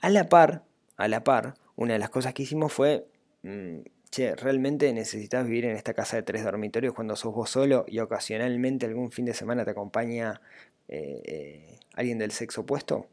A 0.01 0.11
la 0.11 0.29
par, 0.29 0.65
a 0.97 1.09
la 1.09 1.23
par, 1.25 1.55
una 1.77 1.93
de 1.93 1.99
las 1.99 2.11
cosas 2.11 2.35
que 2.35 2.43
hicimos 2.43 2.73
fue, 2.73 3.07
mm, 3.43 3.79
che, 4.11 4.35
realmente 4.35 4.93
necesitas 4.93 5.47
vivir 5.47 5.65
en 5.65 5.77
esta 5.77 5.95
casa 5.95 6.17
de 6.17 6.23
tres 6.23 6.45
dormitorios 6.45 6.95
cuando 6.95 7.17
sos 7.17 7.35
vos 7.35 7.51
solo 7.51 7.85
y 7.87 7.99
ocasionalmente 8.01 8.87
algún 8.87 9.11
fin 9.11 9.25
de 9.25 9.35
semana 9.35 9.65
te 9.65 9.71
acompaña 9.71 10.41
eh, 10.89 11.23
eh, 11.25 11.79
alguien 11.95 12.19
del 12.19 12.33
sexo 12.33 12.63
opuesto. 12.63 13.07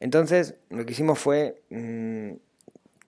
Entonces, 0.00 0.56
lo 0.70 0.84
que 0.86 0.92
hicimos 0.92 1.18
fue 1.18 1.62
mm, 1.70 2.32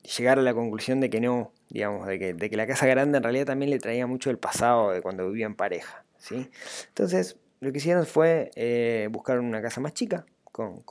llegar 0.03 0.39
a 0.39 0.43
la 0.43 0.55
conclusión 0.55 1.01
de 1.01 1.11
que 1.11 1.21
no, 1.21 1.53
digamos, 1.69 2.07
de 2.07 2.19
que, 2.19 2.35
de 2.35 2.51
que, 2.51 2.57
la 2.57 2.67
casa 2.67 2.87
grande 2.87 3.19
en 3.19 3.23
realidad 3.23 3.47
también 3.47 3.71
le 3.71 3.79
traía 3.79 4.07
mucho 4.07 4.31
el 4.31 4.39
pasado 4.39 4.91
de 4.91 5.03
cuando 5.03 5.29
vivía 5.29 5.47
en 5.47 5.55
pareja, 5.55 6.05
¿sí? 6.19 6.51
Entonces, 6.89 7.37
lo 7.61 7.73
que 7.73 7.79
hicieron 7.79 8.07
fue 8.07 8.51
eh, 8.55 9.09
buscar 9.11 9.39
una 9.39 9.61
casa 9.61 9.81
más 9.81 9.95
chica, 9.95 10.25
con, 10.53 10.83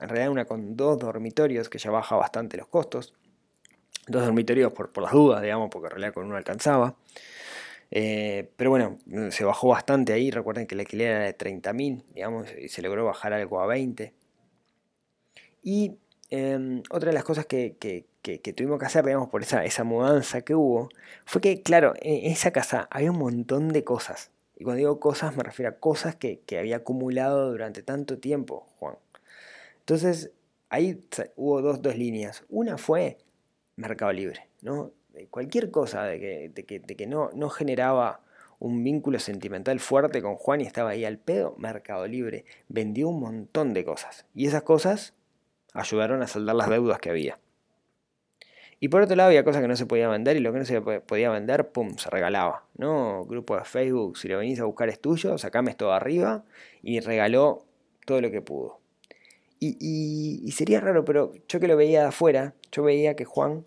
en 0.00 0.08
realidad 0.08 0.30
una 0.30 0.44
con 0.44 0.76
dos 0.76 0.98
dormitorios, 0.98 1.68
que 1.68 1.78
ya 1.78 1.90
baja 1.90 2.16
bastante 2.16 2.56
los 2.56 2.66
costos, 2.66 3.14
dos 4.06 4.24
dormitorios 4.24 4.72
por, 4.72 4.92
por 4.92 5.02
las 5.04 5.12
dudas, 5.12 5.42
digamos, 5.42 5.70
porque 5.70 5.86
en 5.86 5.90
realidad 5.92 6.14
con 6.14 6.26
uno 6.26 6.36
alcanzaba. 6.36 6.96
Eh, 7.90 8.50
pero 8.56 8.70
bueno, 8.70 8.98
se 9.30 9.44
bajó 9.44 9.68
bastante 9.68 10.12
ahí, 10.12 10.30
recuerden 10.30 10.66
que 10.66 10.74
el 10.74 10.80
alquiler 10.80 11.08
era 11.08 11.24
de 11.24 11.36
30.000, 11.36 12.04
digamos, 12.14 12.48
y 12.58 12.68
se 12.68 12.82
logró 12.82 13.04
bajar 13.04 13.32
algo 13.32 13.60
a 13.60 13.66
20. 13.66 14.12
Y 15.62 15.98
em, 16.30 16.82
otra 16.90 17.10
de 17.10 17.14
las 17.14 17.24
cosas 17.24 17.46
que, 17.46 17.76
que, 17.78 18.52
tuvimos 18.52 18.78
que 18.78 18.86
hacer, 18.86 19.04
digamos, 19.04 19.28
por 19.28 19.42
esa, 19.42 19.64
esa 19.64 19.84
mudanza 19.84 20.42
que 20.42 20.54
hubo, 20.54 20.88
fue 21.24 21.40
que, 21.40 21.62
claro, 21.62 21.94
en 22.00 22.30
esa 22.30 22.50
casa 22.52 22.88
había 22.90 23.10
un 23.10 23.18
montón 23.18 23.68
de 23.68 23.84
cosas. 23.84 24.30
Y 24.56 24.64
cuando 24.64 24.78
digo 24.78 25.00
cosas, 25.00 25.36
me 25.36 25.42
refiero 25.42 25.70
a 25.70 25.74
cosas 25.74 26.16
que, 26.16 26.40
había 26.58 26.76
acumulado 26.76 27.50
durante 27.50 27.82
tanto 27.82 28.18
tiempo, 28.18 28.66
Juan. 28.78 28.96
Entonces, 29.80 30.32
ahí 30.68 31.00
hubo 31.36 31.62
dos, 31.62 31.80
dos 31.80 31.96
líneas. 31.96 32.44
Una 32.48 32.76
fue 32.76 33.18
Mercado 33.76 34.12
Libre, 34.12 34.48
¿no? 34.62 34.92
Cualquier 35.30 35.70
cosa 35.70 36.04
de 36.04 36.20
que, 36.20 36.52
de 36.54 36.80
de 36.80 37.06
no, 37.06 37.30
no 37.34 37.50
generaba 37.50 38.20
un 38.58 38.82
vínculo 38.82 39.18
sentimental 39.18 39.78
fuerte 39.80 40.20
con 40.20 40.34
Juan 40.34 40.60
y 40.60 40.64
estaba 40.64 40.90
ahí 40.90 41.04
al 41.04 41.18
pedo, 41.18 41.54
Mercado 41.58 42.06
Libre 42.06 42.44
vendió 42.68 43.08
un 43.08 43.20
montón 43.20 43.72
de 43.72 43.84
cosas. 43.84 44.26
Y 44.34 44.46
esas 44.46 44.62
cosas 44.62 45.14
ayudaron 45.78 46.22
a 46.22 46.26
saldar 46.26 46.56
las 46.56 46.68
deudas 46.68 46.98
que 46.98 47.10
había. 47.10 47.38
Y 48.80 48.88
por 48.88 49.02
otro 49.02 49.16
lado 49.16 49.28
había 49.28 49.44
cosas 49.44 49.60
que 49.60 49.68
no 49.68 49.74
se 49.74 49.86
podía 49.86 50.08
vender 50.08 50.36
y 50.36 50.40
lo 50.40 50.52
que 50.52 50.60
no 50.60 50.64
se 50.64 50.80
podía 50.80 51.30
vender, 51.30 51.72
pum, 51.72 51.96
se 51.96 52.10
regalaba. 52.10 52.64
¿no? 52.76 53.24
Grupo 53.24 53.56
de 53.56 53.64
Facebook, 53.64 54.16
si 54.16 54.28
lo 54.28 54.38
venís 54.38 54.60
a 54.60 54.64
buscar 54.64 54.88
es 54.88 55.00
tuyo, 55.00 55.36
sacame 55.36 55.70
esto 55.70 55.92
arriba 55.92 56.44
y 56.82 57.00
regaló 57.00 57.64
todo 58.04 58.20
lo 58.20 58.30
que 58.30 58.40
pudo. 58.40 58.78
Y, 59.60 60.52
sería 60.52 60.80
raro, 60.80 61.04
pero 61.04 61.32
yo 61.48 61.58
que 61.58 61.66
lo 61.66 61.76
veía 61.76 62.02
de 62.02 62.08
afuera, 62.08 62.54
yo 62.70 62.84
veía 62.84 63.16
que 63.16 63.24
Juan, 63.24 63.64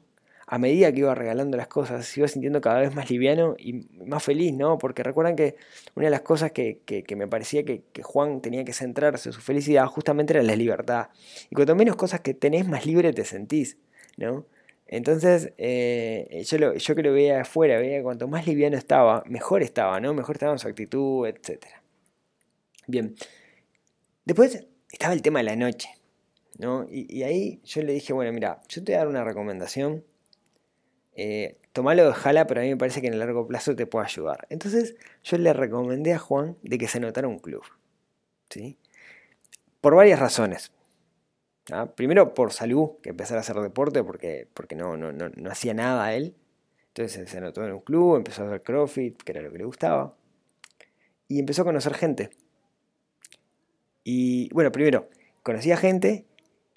a 0.51 0.57
medida 0.57 0.91
que 0.91 0.99
iba 0.99 1.15
regalando 1.15 1.55
las 1.55 1.67
cosas, 1.67 2.05
se 2.05 2.19
iba 2.19 2.27
sintiendo 2.27 2.59
cada 2.59 2.81
vez 2.81 2.93
más 2.93 3.09
liviano 3.09 3.55
y 3.57 3.87
más 4.05 4.21
feliz, 4.21 4.53
¿no? 4.53 4.77
Porque 4.77 5.01
recuerdan 5.01 5.37
que 5.37 5.55
una 5.95 6.07
de 6.07 6.11
las 6.11 6.23
cosas 6.23 6.51
que, 6.51 6.81
me 7.15 7.25
parecía 7.25 7.63
que, 7.63 7.85
Juan 8.03 8.41
tenía 8.41 8.65
que 8.65 8.73
centrarse, 8.73 9.31
su 9.31 9.39
felicidad, 9.39 9.85
justamente 9.85 10.33
era 10.33 10.43
la 10.43 10.57
libertad. 10.57 11.07
Y 11.49 11.55
cuanto 11.55 11.73
menos 11.73 11.95
cosas 11.95 12.19
que 12.19 12.33
tenés, 12.33 12.67
más 12.67 12.85
libre 12.85 13.13
te 13.13 13.23
sentís, 13.23 13.77
¿no? 14.17 14.45
Entonces, 14.87 15.53
eh, 15.57 16.43
yo, 16.45 16.57
lo, 16.57 16.73
que 16.73 17.01
lo 17.01 17.13
veía 17.13 17.39
afuera, 17.39 17.79
veía 17.79 18.03
cuanto 18.03 18.27
más 18.27 18.45
liviano 18.45 18.75
estaba, 18.75 19.23
mejor 19.27 19.63
estaba, 19.63 20.01
¿no? 20.01 20.13
Mejor 20.13 20.35
estaba 20.35 20.51
en 20.51 20.59
su 20.59 20.67
actitud, 20.67 21.27
etc. 21.27 21.65
Bien. 22.87 23.15
Después 24.25 24.67
estaba 24.91 25.13
el 25.13 25.21
tema 25.21 25.39
de 25.39 25.45
la 25.45 25.55
noche, 25.55 25.87
¿no? 26.57 26.85
Y, 26.91 27.23
ahí 27.23 27.61
yo 27.63 27.83
le 27.83 27.93
dije, 27.93 28.11
bueno, 28.11 28.33
mira, 28.33 28.59
yo 28.67 28.83
te 28.83 28.91
voy 28.91 28.95
a 28.95 28.97
dar 28.97 29.07
una 29.07 29.23
recomendación. 29.23 30.03
Eh, 31.15 31.57
tomalo 31.73 32.07
de 32.07 32.13
jala, 32.13 32.47
pero 32.47 32.61
a 32.61 32.63
mí 32.63 32.69
me 32.69 32.77
parece 32.77 33.01
que 33.01 33.07
en 33.07 33.13
el 33.13 33.19
largo 33.19 33.47
plazo 33.47 33.75
te 33.75 33.85
puede 33.85 34.05
ayudar. 34.05 34.47
Entonces, 34.49 34.95
yo 35.23 35.37
le 35.37 35.53
recomendé 35.53 36.13
a 36.13 36.19
Juan 36.19 36.57
de 36.61 36.77
que 36.77 36.87
se 36.87 36.97
anotara 36.97 37.27
un 37.27 37.39
club. 37.39 37.63
¿sí? 38.49 38.77
Por 39.79 39.95
varias 39.95 40.19
razones. 40.19 40.71
Primero 41.95 42.33
por 42.33 42.51
salud, 42.51 42.91
que 43.01 43.09
empezara 43.09 43.39
a 43.39 43.41
hacer 43.41 43.55
deporte 43.57 44.03
porque, 44.03 44.47
porque 44.53 44.75
no, 44.75 44.97
no, 44.97 45.11
no, 45.11 45.51
hacía 45.51 45.73
nada 45.73 46.13
él. 46.13 46.35
Entonces 46.87 47.29
se 47.29 47.37
anotó 47.37 47.63
en 47.65 47.71
un 47.71 47.79
club, 47.79 48.17
empezó 48.17 48.43
a 48.43 48.47
hacer 48.47 48.63
CrossFit, 48.63 49.21
que 49.21 49.31
era 49.31 49.41
lo 49.41 49.51
que 49.51 49.59
le 49.59 49.63
gustaba. 49.63 50.15
Y 51.27 51.39
empezó 51.39 51.61
a 51.61 51.65
conocer 51.65 51.93
gente. 51.93 52.29
Y 54.03 54.53
bueno, 54.53 54.71
primero, 54.71 55.07
conocía 55.43 55.77
gente, 55.77 56.25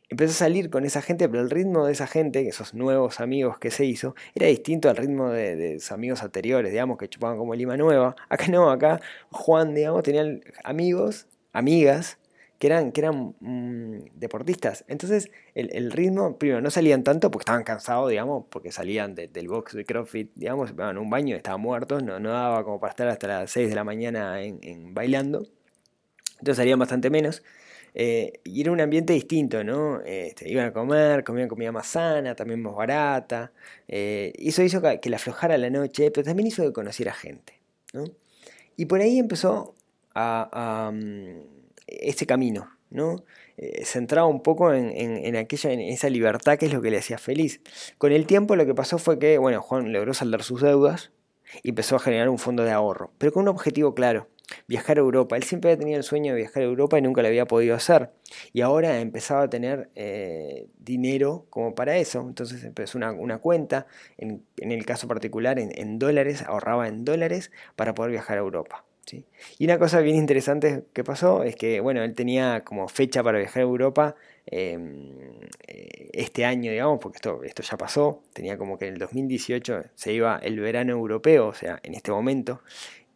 empezó 0.08 0.32
a 0.32 0.34
salir 0.34 0.70
con 0.70 0.84
esa 0.84 1.02
gente, 1.02 1.28
pero 1.28 1.42
el 1.42 1.50
ritmo 1.50 1.86
de 1.86 1.92
esa 1.92 2.06
gente, 2.06 2.46
esos 2.48 2.74
nuevos 2.74 3.20
amigos 3.20 3.58
que 3.58 3.70
se 3.70 3.84
hizo, 3.84 4.14
era 4.34 4.46
distinto 4.46 4.88
al 4.88 4.96
ritmo 4.96 5.30
de, 5.30 5.56
de 5.56 5.80
sus 5.80 5.92
amigos 5.92 6.22
anteriores, 6.22 6.70
digamos, 6.72 6.98
que 6.98 7.08
chupaban 7.08 7.36
como 7.38 7.54
lima 7.54 7.76
nueva. 7.76 8.16
Acá 8.28 8.48
no, 8.48 8.70
acá 8.70 9.00
Juan, 9.30 9.74
digamos, 9.74 10.02
tenía 10.02 10.24
amigos, 10.64 11.26
amigas, 11.52 12.18
que 12.58 12.68
eran, 12.68 12.92
que 12.92 13.00
eran 13.00 13.34
mm, 13.40 14.06
deportistas. 14.14 14.84
Entonces 14.88 15.30
el, 15.54 15.90
ritmo, 15.92 16.38
primero, 16.38 16.60
no 16.60 16.70
salían 16.70 17.04
tanto 17.04 17.30
porque 17.30 17.42
estaban 17.42 17.64
cansados, 17.64 18.10
digamos, 18.10 18.46
porque 18.48 18.72
salían 18.72 19.14
del 19.14 19.48
box 19.48 19.74
de 19.74 19.84
CrossFit, 19.84 20.30
digamos, 20.34 20.70
se 20.70 20.74
pegaban 20.74 20.98
un 20.98 21.10
baño, 21.10 21.36
estaban 21.36 21.60
muertos, 21.60 22.02
no, 22.02 22.18
no 22.20 22.30
daba 22.30 22.64
como 22.64 22.80
para 22.80 22.90
estar 22.92 23.08
hasta 23.08 23.26
las 23.26 23.50
6 23.50 23.68
de 23.68 23.74
la 23.74 23.84
mañana 23.84 24.40
en, 24.42 24.94
bailando. 24.94 25.46
Entonces 26.38 26.56
salían 26.56 26.78
bastante 26.78 27.10
menos. 27.10 27.42
Eh, 27.94 28.40
y 28.42 28.60
era 28.60 28.72
un 28.72 28.80
ambiente 28.80 29.12
distinto, 29.12 29.62
¿no? 29.62 30.00
Este, 30.00 30.48
iban 30.50 30.66
a 30.66 30.72
comer, 30.72 31.22
comían 31.22 31.48
comida 31.48 31.70
más 31.70 31.86
sana, 31.86 32.34
también 32.34 32.60
más 32.60 32.74
barata. 32.74 33.52
Eh, 33.86 34.32
eso 34.36 34.62
hizo 34.62 34.82
que, 34.82 35.10
la 35.10 35.16
aflojara 35.16 35.56
la 35.58 35.70
noche, 35.70 36.10
pero 36.10 36.24
también 36.24 36.48
hizo 36.48 36.64
que 36.64 36.72
conociera 36.72 37.12
gente, 37.12 37.60
¿no? 37.92 38.04
Y 38.76 38.86
por 38.86 39.00
ahí 39.00 39.18
empezó 39.18 39.74
a, 40.14 40.90
mm, 40.92 41.40
ese 41.86 42.26
camino, 42.26 42.68
¿no? 42.90 43.24
Eh, 43.56 43.84
centrado 43.84 44.26
un 44.26 44.42
poco 44.42 44.72
en, 44.72 45.36
aquella, 45.36 45.70
en 45.70 45.80
esa 45.80 46.08
libertad 46.08 46.58
que 46.58 46.66
es 46.66 46.72
lo 46.72 46.82
que 46.82 46.90
le 46.90 46.98
hacía 46.98 47.18
feliz. 47.18 47.60
Con 47.98 48.10
el 48.12 48.26
tiempo 48.26 48.56
lo 48.56 48.66
que 48.66 48.74
pasó 48.74 48.98
fue 48.98 49.18
que, 49.20 49.38
bueno, 49.38 49.62
Juan 49.62 49.92
logró 49.92 50.14
saldar 50.14 50.42
sus 50.42 50.60
deudas 50.60 51.12
y 51.62 51.70
empezó 51.70 51.96
a 51.96 52.00
generar 52.00 52.28
un 52.28 52.38
fondo 52.38 52.64
de 52.64 52.72
ahorro, 52.72 53.12
pero 53.18 53.32
con 53.32 53.42
un 53.42 53.48
objetivo 53.48 53.94
claro, 53.94 54.28
viajar 54.66 54.98
a 54.98 55.00
Europa. 55.00 55.36
Él 55.36 55.42
siempre 55.42 55.70
había 55.70 55.80
tenido 55.80 55.98
el 55.98 56.04
sueño 56.04 56.34
de 56.34 56.40
viajar 56.40 56.62
a 56.62 56.66
Europa 56.66 56.98
y 56.98 57.02
nunca 57.02 57.22
lo 57.22 57.28
había 57.28 57.46
podido 57.46 57.74
hacer. 57.74 58.10
Y 58.52 58.60
ahora 58.60 59.00
empezaba 59.00 59.42
a 59.42 59.50
tener 59.50 59.90
eh, 59.94 60.66
dinero 60.78 61.46
como 61.50 61.74
para 61.74 61.96
eso. 61.96 62.20
Entonces 62.20 62.64
empezó 62.64 62.98
una, 62.98 63.38
cuenta, 63.38 63.86
en, 64.18 64.44
el 64.58 64.84
caso 64.86 65.08
particular 65.08 65.58
en, 65.58 65.98
dólares, 65.98 66.42
ahorraba 66.42 66.88
en 66.88 67.04
dólares 67.04 67.50
para 67.76 67.94
poder 67.94 68.12
viajar 68.12 68.38
a 68.38 68.40
Europa. 68.40 68.84
Y 69.58 69.64
una 69.66 69.78
cosa 69.78 70.00
bien 70.00 70.16
interesante 70.16 70.84
que 70.92 71.04
pasó 71.04 71.42
es 71.44 71.56
que, 71.56 71.80
bueno, 71.80 72.02
él 72.02 72.14
tenía 72.14 72.62
como 72.64 72.88
fecha 72.88 73.22
para 73.22 73.38
viajar 73.38 73.60
a 73.60 73.66
Europa 73.66 74.16
em, 74.46 75.12
eh, 75.66 76.10
este 76.12 76.44
año, 76.44 76.70
digamos, 76.72 77.00
porque 77.00 77.16
esto, 77.16 77.42
esto 77.44 77.62
ya 77.62 77.76
pasó. 77.76 78.22
Tenía 78.32 78.56
como 78.56 78.78
que 78.78 78.86
en 78.86 78.94
el 78.94 78.98
2018 78.98 79.84
se 79.94 80.12
iba 80.12 80.38
el 80.42 80.58
verano 80.58 80.92
europeo, 80.92 81.48
o 81.48 81.54
sea, 81.54 81.80
en 81.82 81.94
este 81.94 82.10
momento. 82.10 82.62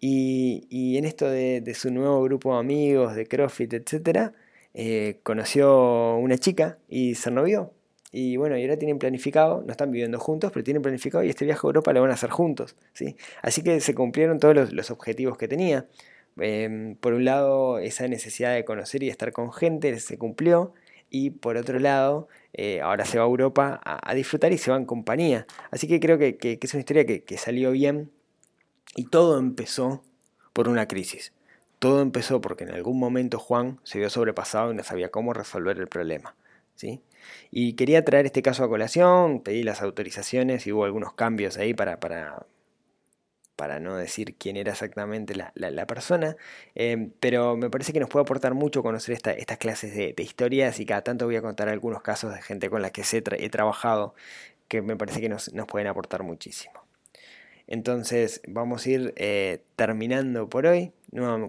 Y, 0.01 0.97
en 0.97 1.05
esto 1.05 1.29
de, 1.29 1.75
su 1.75 1.91
nuevo 1.91 2.23
grupo 2.23 2.55
de 2.55 2.61
amigos, 2.61 3.15
de 3.17 3.27
CrossFit, 3.27 3.75
etc., 3.75 4.33
eh, 4.75 5.19
conoció 5.23 6.17
una 6.17 6.39
chica 6.39 6.79
y 6.89 7.15
se 7.15 7.31
novió. 7.31 7.73
Y 8.11 8.37
bueno, 8.37 8.57
y 8.57 8.63
ahora 8.63 8.79
tienen 8.79 8.99
planificado, 8.99 9.63
no 9.67 9.73
están 9.73 9.91
viviendo 9.91 10.19
juntos, 10.19 10.51
pero 10.53 10.65
tienen 10.65 10.83
planificado 10.83 11.25
y 11.25 11.29
este 11.29 11.45
viaje 11.45 11.61
a 11.63 11.69
Europa 11.69 11.93
lo 11.93 12.01
van 12.01 12.11
a 12.11 12.15
hacer 12.15 12.31
juntos. 12.31 12.77
¿sí? 12.95 13.17
Así 13.43 13.63
que 13.63 13.81
se 13.81 13.95
cumplieron 13.95 14.39
todos 14.39 14.73
los, 14.73 14.91
objetivos 14.91 15.37
que 15.37 15.49
tenía. 15.49 15.87
Em, 16.39 16.95
por 16.97 17.13
un 17.13 17.25
lado, 17.25 17.79
esa 17.79 18.09
necesidad 18.09 18.55
de 18.55 18.65
conocer 18.65 19.03
y 19.03 19.09
estar 19.11 19.33
con 19.33 19.53
gente 19.53 19.99
se 20.01 20.17
cumplió. 20.17 20.75
Y 21.11 21.31
por 21.31 21.57
otro 21.57 21.79
lado, 21.81 22.29
eh, 22.53 22.81
ahora 22.81 23.05
se 23.05 23.19
va 23.19 23.25
a 23.25 23.29
Europa 23.29 23.81
a, 23.83 24.15
disfrutar 24.15 24.53
y 24.53 24.59
se 24.59 24.71
va 24.71 24.77
en 24.77 24.85
compañía. 24.87 25.47
Así 25.71 25.89
que 25.89 26.01
creo 26.01 26.19
que, 26.19 26.39
es 26.41 26.75
una 26.75 26.81
historia 26.81 27.07
que, 27.07 27.25
que 27.25 27.39
salió 27.39 27.73
bien 27.73 28.11
y 28.97 29.07
todo 29.07 29.39
empezó 29.39 30.03
por 30.53 30.69
una 30.69 30.89
crisis. 30.89 31.33
Todo 31.79 32.03
empezó 32.03 32.41
porque 32.41 32.65
en 32.65 32.73
algún 32.73 32.99
momento 32.99 33.39
Juan 33.39 33.79
se 33.85 33.99
vio 33.99 34.11
sobrepasado 34.11 34.73
y 34.73 34.75
no 34.75 34.83
sabía 34.83 35.11
cómo 35.11 35.33
resolver 35.33 35.79
el 35.79 35.87
problema. 35.87 36.35
¿sí? 36.75 37.03
Y 37.51 37.75
quería 37.75 38.05
traer 38.05 38.27
este 38.27 38.43
caso 38.43 38.65
a 38.65 38.69
colación, 38.69 39.41
pedí 39.41 39.63
las 39.63 39.83
autorizaciones 39.83 40.67
y 40.67 40.73
hubo 40.73 40.85
algunos 40.85 41.13
cambios 41.13 41.57
ahí 41.57 41.75
para, 41.75 42.01
para, 42.01 42.47
para 43.57 43.81
no 43.81 43.97
decir 43.97 44.37
quién 44.37 44.57
era 44.57 44.73
exactamente 44.73 45.35
la, 45.35 45.87
persona, 45.87 46.37
eh, 46.75 47.11
pero 47.21 47.57
me 47.57 47.71
parece 47.71 47.93
que 47.93 48.01
nos 48.01 48.09
puede 48.09 48.23
aportar 48.23 48.55
mucho 48.55 48.83
conocer 48.83 49.19
estas 49.37 49.59
clases 49.59 49.95
de, 49.95 50.15
historias 50.23 50.81
y 50.81 50.87
cada 50.87 51.03
tanto 51.03 51.27
voy 51.27 51.37
a 51.37 51.43
contar 51.43 51.69
algunos 51.69 52.03
casos 52.03 52.35
de 52.35 52.43
gente 52.43 52.71
con 52.71 52.83
la 52.83 52.91
que 52.91 53.03
he 53.13 53.51
trabajado 53.51 54.15
que 54.69 54.83
me 54.83 54.97
parece 54.97 55.21
que 55.21 55.29
nos 55.29 55.51
pueden 55.69 55.89
aportar 55.89 56.23
muchísimo. 56.23 56.88
Entonces 57.69 58.41
vamos 58.49 58.87
a 58.87 58.91
ir 58.91 59.15
eh, 59.17 59.63
terminando 59.77 60.49
por 60.49 60.67
hoy. 60.67 60.93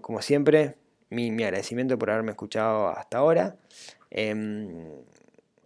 como 0.02 0.22
siempre, 0.22 0.76
mi, 1.10 1.32
agradecimiento 1.44 1.98
por 1.98 2.12
haberme 2.12 2.32
escuchado 2.32 2.90
hasta 2.90 3.18
ahora. 3.18 3.56
Em, 4.12 4.86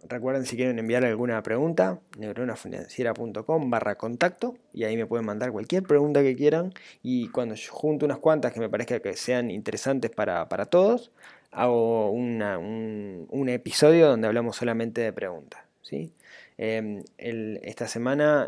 recuerden 0.08 0.46
si 0.46 0.56
quieren 0.56 0.78
enviar 0.78 1.04
alguna 1.04 1.42
pregunta, 1.42 1.98
neuronafinanciera.com 2.18 3.70
barra 3.70 3.96
contacto 3.96 4.54
y 4.72 4.84
ahí 4.84 4.96
me 4.96 5.06
pueden 5.06 5.26
mandar 5.26 5.50
cualquier 5.50 5.82
pregunta 5.82 6.22
que 6.22 6.36
quieran 6.36 6.72
y 7.02 7.28
cuando 7.30 7.54
yo 7.56 7.72
junto 7.72 8.04
unas 8.06 8.18
cuantas 8.18 8.52
que 8.52 8.60
me 8.60 8.68
parezca 8.68 9.00
que 9.00 9.16
sean 9.16 9.50
interesantes 9.50 10.12
para, 10.12 10.46
todos, 10.66 11.10
hago 11.50 12.10
un, 12.12 13.48
episodio 13.48 14.08
donde 14.08 14.28
hablamos 14.28 14.56
solamente 14.56 15.00
de 15.00 15.12
preguntas. 15.12 15.62
¿sí? 15.82 16.12
Em, 16.58 17.02
esta 17.18 17.88
semana... 17.88 18.46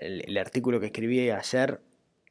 El, 0.00 0.36
artículo 0.38 0.80
que 0.80 0.86
escribí 0.86 1.30
ayer 1.30 1.80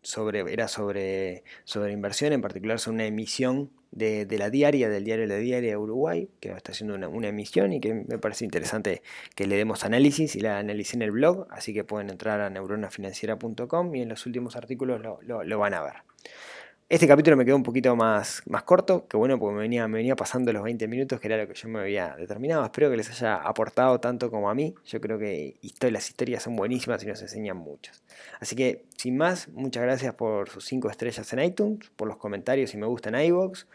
sobre, 0.02 0.40
era 0.52 0.68
sobre, 0.68 1.44
sobre 1.64 1.94
inversión, 1.94 2.34
en 2.34 2.42
particular 2.42 2.80
sobre 2.80 2.96
una 2.96 3.06
emisión 3.06 3.72
de, 3.92 4.26
la 4.38 4.50
diaria, 4.50 4.90
del 4.90 5.04
diario 5.04 5.26
La 5.26 5.38
Diaria 5.38 5.72
de 5.72 5.78
Uruguay, 5.78 6.30
que 6.40 6.52
está 6.52 6.72
haciendo 6.72 6.96
una, 7.10 7.28
emisión 7.28 7.74
y 7.74 7.80
que 7.80 7.94
me 7.94 8.18
parece 8.20 8.46
interesante 8.46 9.02
que 9.36 9.48
le 9.48 9.58
demos 9.58 9.84
análisis 9.84 10.36
y 10.36 10.42
la 10.42 10.60
analicé 10.60 10.96
en 10.96 11.02
el 11.02 11.12
blog, 11.12 11.48
así 11.50 11.74
que 11.74 11.84
pueden 11.84 12.10
entrar 12.10 12.42
a 12.42 12.50
neuronafinanciera.com 12.50 13.96
y 13.96 14.02
en 14.02 14.10
los 14.10 14.26
últimos 14.26 14.56
artículos 14.56 15.02
lo 15.02 15.60
van 15.60 15.74
a 15.74 15.82
ver. 15.82 16.09
Este 16.91 17.08
capítulo 17.08 17.38
me 17.38 17.45
quedó 17.45 17.56
un 17.56 17.62
poquito 17.62 17.95
más, 17.95 18.41
más 18.47 18.63
corto, 18.63 19.08
que 19.08 19.15
bueno, 19.15 19.38
porque 19.38 19.54
me 19.54 19.62
venía, 19.62 19.88
me 19.88 19.99
venía 19.99 20.15
pasando 20.15 20.52
los 20.52 20.63
20 20.63 20.88
minutos, 20.88 21.19
que 21.19 21.28
era 21.28 21.38
lo 21.38 21.47
que 21.47 21.54
yo 21.54 21.69
me 21.69 21.82
había 21.82 22.15
determinado. 22.15 22.63
Espero 22.65 22.89
que 22.89 22.97
les 22.97 23.08
haya 23.12 23.36
aportado 23.36 23.99
tanto 23.99 24.32
como 24.32 24.49
a 24.49 24.56
mí. 24.56 24.73
Yo 24.86 24.99
creo 24.99 25.19
que 25.19 25.60
las 25.91 26.10
historias 26.10 26.41
son 26.41 26.56
buenísimas 26.56 27.04
y 27.04 27.06
nos 27.06 27.21
enseñan 27.21 27.58
muchas. 27.58 28.02
Así 28.39 28.56
que, 28.56 28.86
sin 28.97 29.17
más, 29.17 29.49
muchas 29.49 29.84
gracias 29.84 30.15
por 30.15 30.49
sus 30.49 30.65
5 30.65 30.89
estrellas 30.89 31.32
en 31.32 31.43
iTunes, 31.43 31.91
por 31.95 32.08
los 32.08 32.17
comentarios 32.17 32.73
y 32.73 32.78
me 32.78 32.88
gusta 32.88 33.10
en 33.10 33.23
iVoox, 33.23 33.65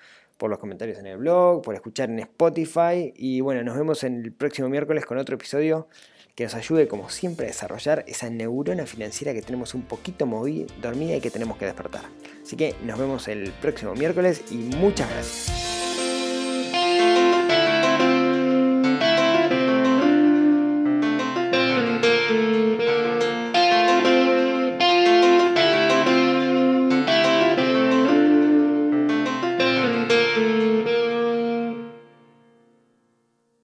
por 0.45 0.51
los 0.51 0.59
comentarios 0.59 0.99
en 0.99 1.07
el 1.07 1.17
blog, 1.17 1.63
por 1.63 1.75
escuchar 1.75 2.11
en 2.11 2.19
Spotify. 2.19 3.15
Y 3.17 3.41
bueno, 3.41 3.63
nos 3.63 3.79
vemos 3.79 4.05
en 4.05 4.23
el 4.23 4.31
próximo 4.31 4.69
miércoles 4.69 5.07
con 5.07 5.17
otro 5.17 5.37
episodio 5.37 5.89
que 6.35 6.45
nos 6.45 6.55
ayude, 6.55 6.87
como 6.87 7.09
siempre, 7.09 7.47
a 7.47 7.49
desarrollar 7.49 8.05
esa 8.07 8.29
neurona 8.29 8.85
financiera 8.85 9.33
que 9.33 9.41
tenemos 9.41 9.73
un 9.73 9.85
poquito 9.85 10.27
dormida 10.83 11.17
y 11.17 11.21
que 11.23 11.31
tenemos 11.31 11.57
que 11.57 11.65
despertar. 11.65 12.03
Así 12.43 12.57
que 12.57 12.75
nos 12.85 12.99
vemos 12.99 13.27
el 13.29 13.53
próximo 13.53 13.95
miércoles 13.95 14.45
y 14.51 14.57
muchas 14.57 15.09
gracias. 15.09 15.64